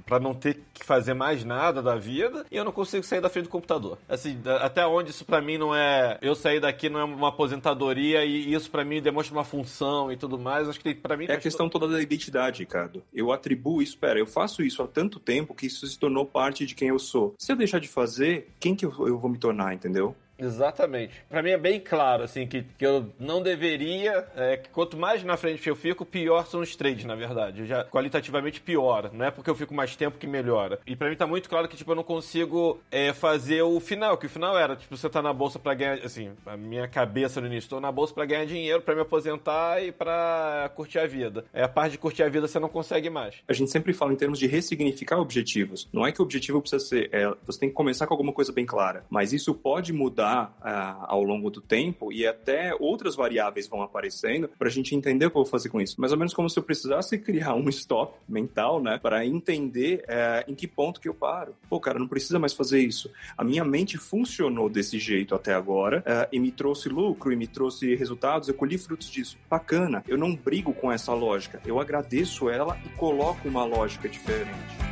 [0.10, 3.30] para não ter que fazer mais nada da vida e eu não consigo sair da
[3.30, 4.00] frente do computador.
[4.10, 8.26] Assim, até onde isso pra mim não é, eu sair daqui não é uma aposentadoria
[8.26, 10.68] e isso pra mim demonstra uma função e tudo mais.
[10.68, 13.04] Acho que pra mim É a questão toda da identidade, Ricardo.
[13.14, 16.66] Eu atribuo isso, pera, eu faço isso há tanto tempo que isso se tornou parte
[16.66, 17.36] de quem eu sou.
[17.38, 20.16] Se eu deixar de fazer, quem que eu vou me tornar, entendeu?
[20.40, 21.14] Exatamente.
[21.30, 24.28] Pra mim é bem claro, assim, que, que eu não deveria.
[24.36, 27.66] é, que quanto mais na frente eu fico, pior são os trades, na verdade.
[27.66, 29.10] Já qualitativamente piora.
[29.14, 30.80] Não é porque eu fico mais tempo que melhora.
[30.86, 34.18] E pra mim tá muito claro que, tipo, eu não consigo é, fazer o final.
[34.18, 36.00] Que o final era, tipo, você tá na bolsa pra ganhar.
[36.04, 39.84] Assim, a minha cabeça no início, tô na bolsa pra ganhar dinheiro, pra me aposentar
[39.84, 41.46] e pra curtir a vida.
[41.54, 43.36] É a parte de curtir a vida você não consegue mais.
[43.48, 45.88] A gente sempre fala em termos de ressignificar objetivos.
[45.92, 47.10] Não é que o objetivo precisa ser.
[47.12, 49.04] é, você tem que começar com alguma coisa bem clara.
[49.10, 50.29] Mas isso pode mudar
[50.62, 55.32] ah, ao longo do tempo e até outras variáveis vão aparecendo pra gente entender o
[55.32, 56.00] que eu vou fazer com isso.
[56.00, 59.00] Mais ou menos como se eu precisasse criar um stop mental, né?
[59.02, 61.56] Para entender eh, em que ponto que eu paro.
[61.70, 63.12] Pô, cara, não precisa mais fazer isso.
[63.38, 67.48] A minha mente funcionou desse jeito até agora eh, e me trouxe lucro e me
[67.48, 68.48] trouxe resultados.
[68.48, 69.38] Eu colhi frutos disso.
[69.50, 70.04] Bacana.
[70.08, 71.62] Eu não brigo com essa lógica.
[71.66, 74.89] Eu agradeço ela e coloco uma lógica diferente.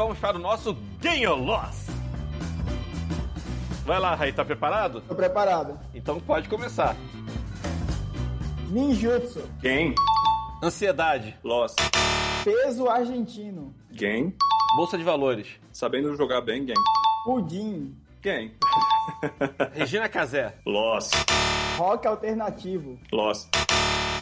[0.00, 1.88] Vamos para o nosso Gain or Loss.
[3.84, 5.02] Vai lá, Raí, tá preparado?
[5.02, 5.78] Tô preparado.
[5.94, 6.96] Então pode começar.
[8.70, 9.42] Ninjutsu.
[9.60, 9.94] Gain,
[10.62, 11.74] Ansiedade, loss.
[12.42, 13.74] Peso argentino.
[13.92, 14.34] Gain,
[14.74, 16.76] bolsa de valores, sabendo jogar bem, gain.
[17.26, 17.94] Pudim.
[18.22, 18.52] Gain,
[19.74, 21.10] Regina Casé, loss.
[21.76, 22.98] Rock alternativo.
[23.12, 23.50] Loss,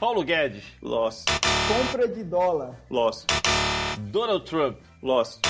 [0.01, 1.25] Paulo Guedes, loss,
[1.69, 2.75] Compra de dólar.
[2.91, 3.25] loss,
[4.11, 5.41] Donald Trump, loss,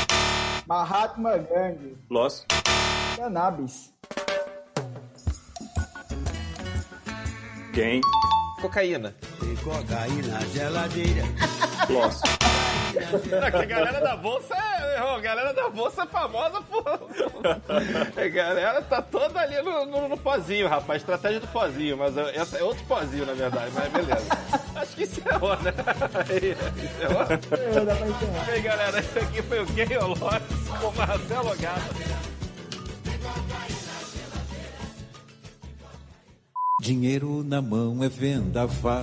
[0.66, 1.96] Mahatma Gandhi.
[2.10, 2.44] loss,
[3.16, 3.92] Cannabis.
[7.72, 8.00] gain,
[8.60, 9.14] cocaína.
[9.40, 11.22] Tem cocaína geladeira.
[11.88, 12.20] loss.
[12.92, 14.77] Que a galera da bolsa é.
[15.02, 16.84] Ó, A galera da bolsa é famosa por.
[18.16, 21.02] A galera tá toda ali no, no, no pozinho, rapaz.
[21.02, 24.26] Estratégia do pozinho, mas é- essa é outro pozinho, na verdade, mas beleza.
[24.76, 25.72] Acho que encerrou, né?
[26.84, 27.22] Encerrou?
[27.22, 28.44] É, dá pra encerrar.
[28.46, 30.18] Bem, galera, esse aqui foi o Game Loss
[30.80, 31.82] com Marcelo Gata.
[36.80, 39.02] Dinheiro na mão é vendaval.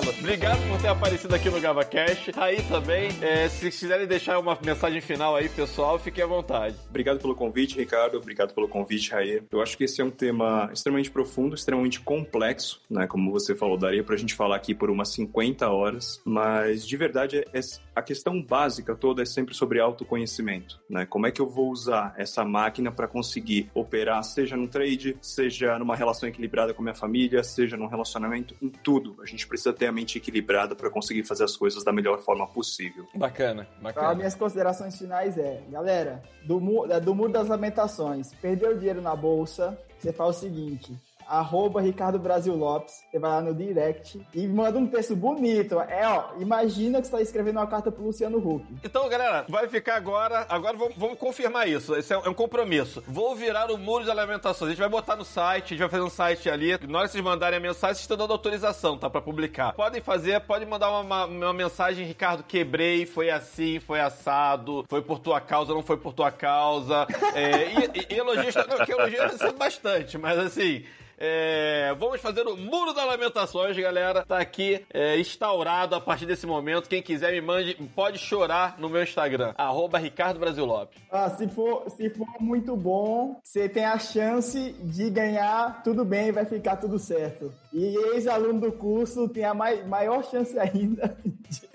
[0.00, 2.32] Marcelo, obrigado por ter aparecido aqui no GavaCast.
[2.36, 6.74] Aí também, é, se quiserem deixar uma mensagem final aí, pessoal, fiquem à vontade.
[6.88, 8.16] Obrigado pelo convite, Ricardo.
[8.16, 9.42] Obrigado pelo convite, Raê.
[9.50, 13.06] Eu acho que esse é um tema extremamente profundo, extremamente complexo, né?
[13.06, 17.38] Como você falou, daria pra gente falar aqui por umas 50 horas, mas de verdade
[17.38, 17.60] é-
[18.00, 21.06] a questão básica toda é sempre sobre autoconhecimento, né?
[21.06, 25.78] Como é que eu vou usar essa máquina para conseguir operar, seja no trade, seja
[25.78, 29.16] numa relação equilibrada com a minha família, seja num relacionamento, em tudo.
[29.22, 32.46] A gente precisa ter a mente equilibrada para conseguir fazer as coisas da melhor forma
[32.46, 33.06] possível.
[33.14, 34.08] Bacana, Então, bacana.
[34.10, 39.00] as minhas considerações finais é, galera, do, mu- é, do Muro das Lamentações, perdeu dinheiro
[39.00, 40.96] na bolsa, você faz o seguinte,
[41.30, 45.78] arroba Ricardo Brasil Lopes, você vai lá no direct e manda um texto bonito.
[45.80, 48.64] É, ó, imagina que você tá escrevendo uma carta pro Luciano Huck.
[48.84, 50.44] Então, galera, vai ficar agora.
[50.48, 51.94] Agora vamos, vamos confirmar isso.
[51.94, 53.02] Esse é um, é compromisso.
[53.06, 54.68] Vou virar o muro de lamentações.
[54.68, 56.70] A gente vai botar no site, a gente vai fazer um site ali.
[56.88, 59.08] Na hora que vocês mandarem a mensagem, vocês estão dando autorização, tá?
[59.08, 59.72] Pra publicar.
[59.74, 65.02] Podem fazer, podem mandar uma, uma- uma mensagem, Ricardo, quebrei, foi assim, foi assado, foi
[65.02, 67.06] por tua causa, não foi por tua causa.
[67.34, 68.54] É, e, e, elogios.
[68.54, 70.84] Não, que elogios bastante, mas assim.
[71.22, 74.24] É, vamos fazer o Muro das Lamentações, galera.
[74.24, 76.88] Tá aqui é, instaurado a partir desse momento.
[76.88, 80.98] Quem quiser me mande, pode chorar no meu Instagram, arroba Ricardo Brasil Lopes.
[81.12, 86.32] Ah, se for, se for muito bom, você tem a chance de ganhar, tudo bem,
[86.32, 87.52] vai ficar tudo certo.
[87.70, 91.68] E ex-aluno do curso tem a mai- maior chance ainda de...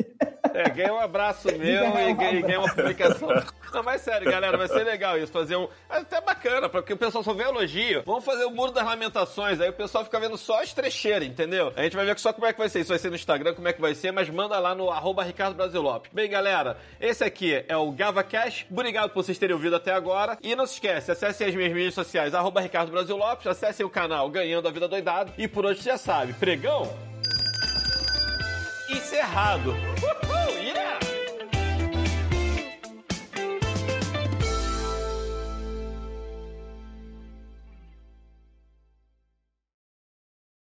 [0.55, 3.27] É, ganha um abraço meu e ganha, ganha uma publicação.
[3.73, 5.33] Não, mas sério, galera, vai ser legal isso.
[5.33, 5.67] Fazer um.
[5.89, 8.03] é Até bacana, porque o pessoal só vê elogio.
[8.05, 9.59] Vamos fazer o muro das lamentações.
[9.59, 11.73] Aí o pessoal fica vendo só as trecheiras, entendeu?
[11.75, 12.79] A gente vai ver só como é que vai ser.
[12.79, 15.23] Isso vai ser no Instagram, como é que vai ser, mas manda lá no arroba
[15.23, 16.09] Ricardo Brasil Lopes.
[16.13, 18.65] Bem, galera, esse aqui é o GavaCast.
[18.71, 20.37] Obrigado por vocês terem ouvido até agora.
[20.41, 23.89] E não se esquece, acessem as minhas mídias sociais, arroba Ricardo Brasil Lopes, acessem o
[23.89, 25.33] canal Ganhando a Vida Doidado.
[25.37, 26.89] E por hoje você já sabe, pregão
[28.89, 29.71] encerrado.
[29.71, 31.04] Uhul, yeah!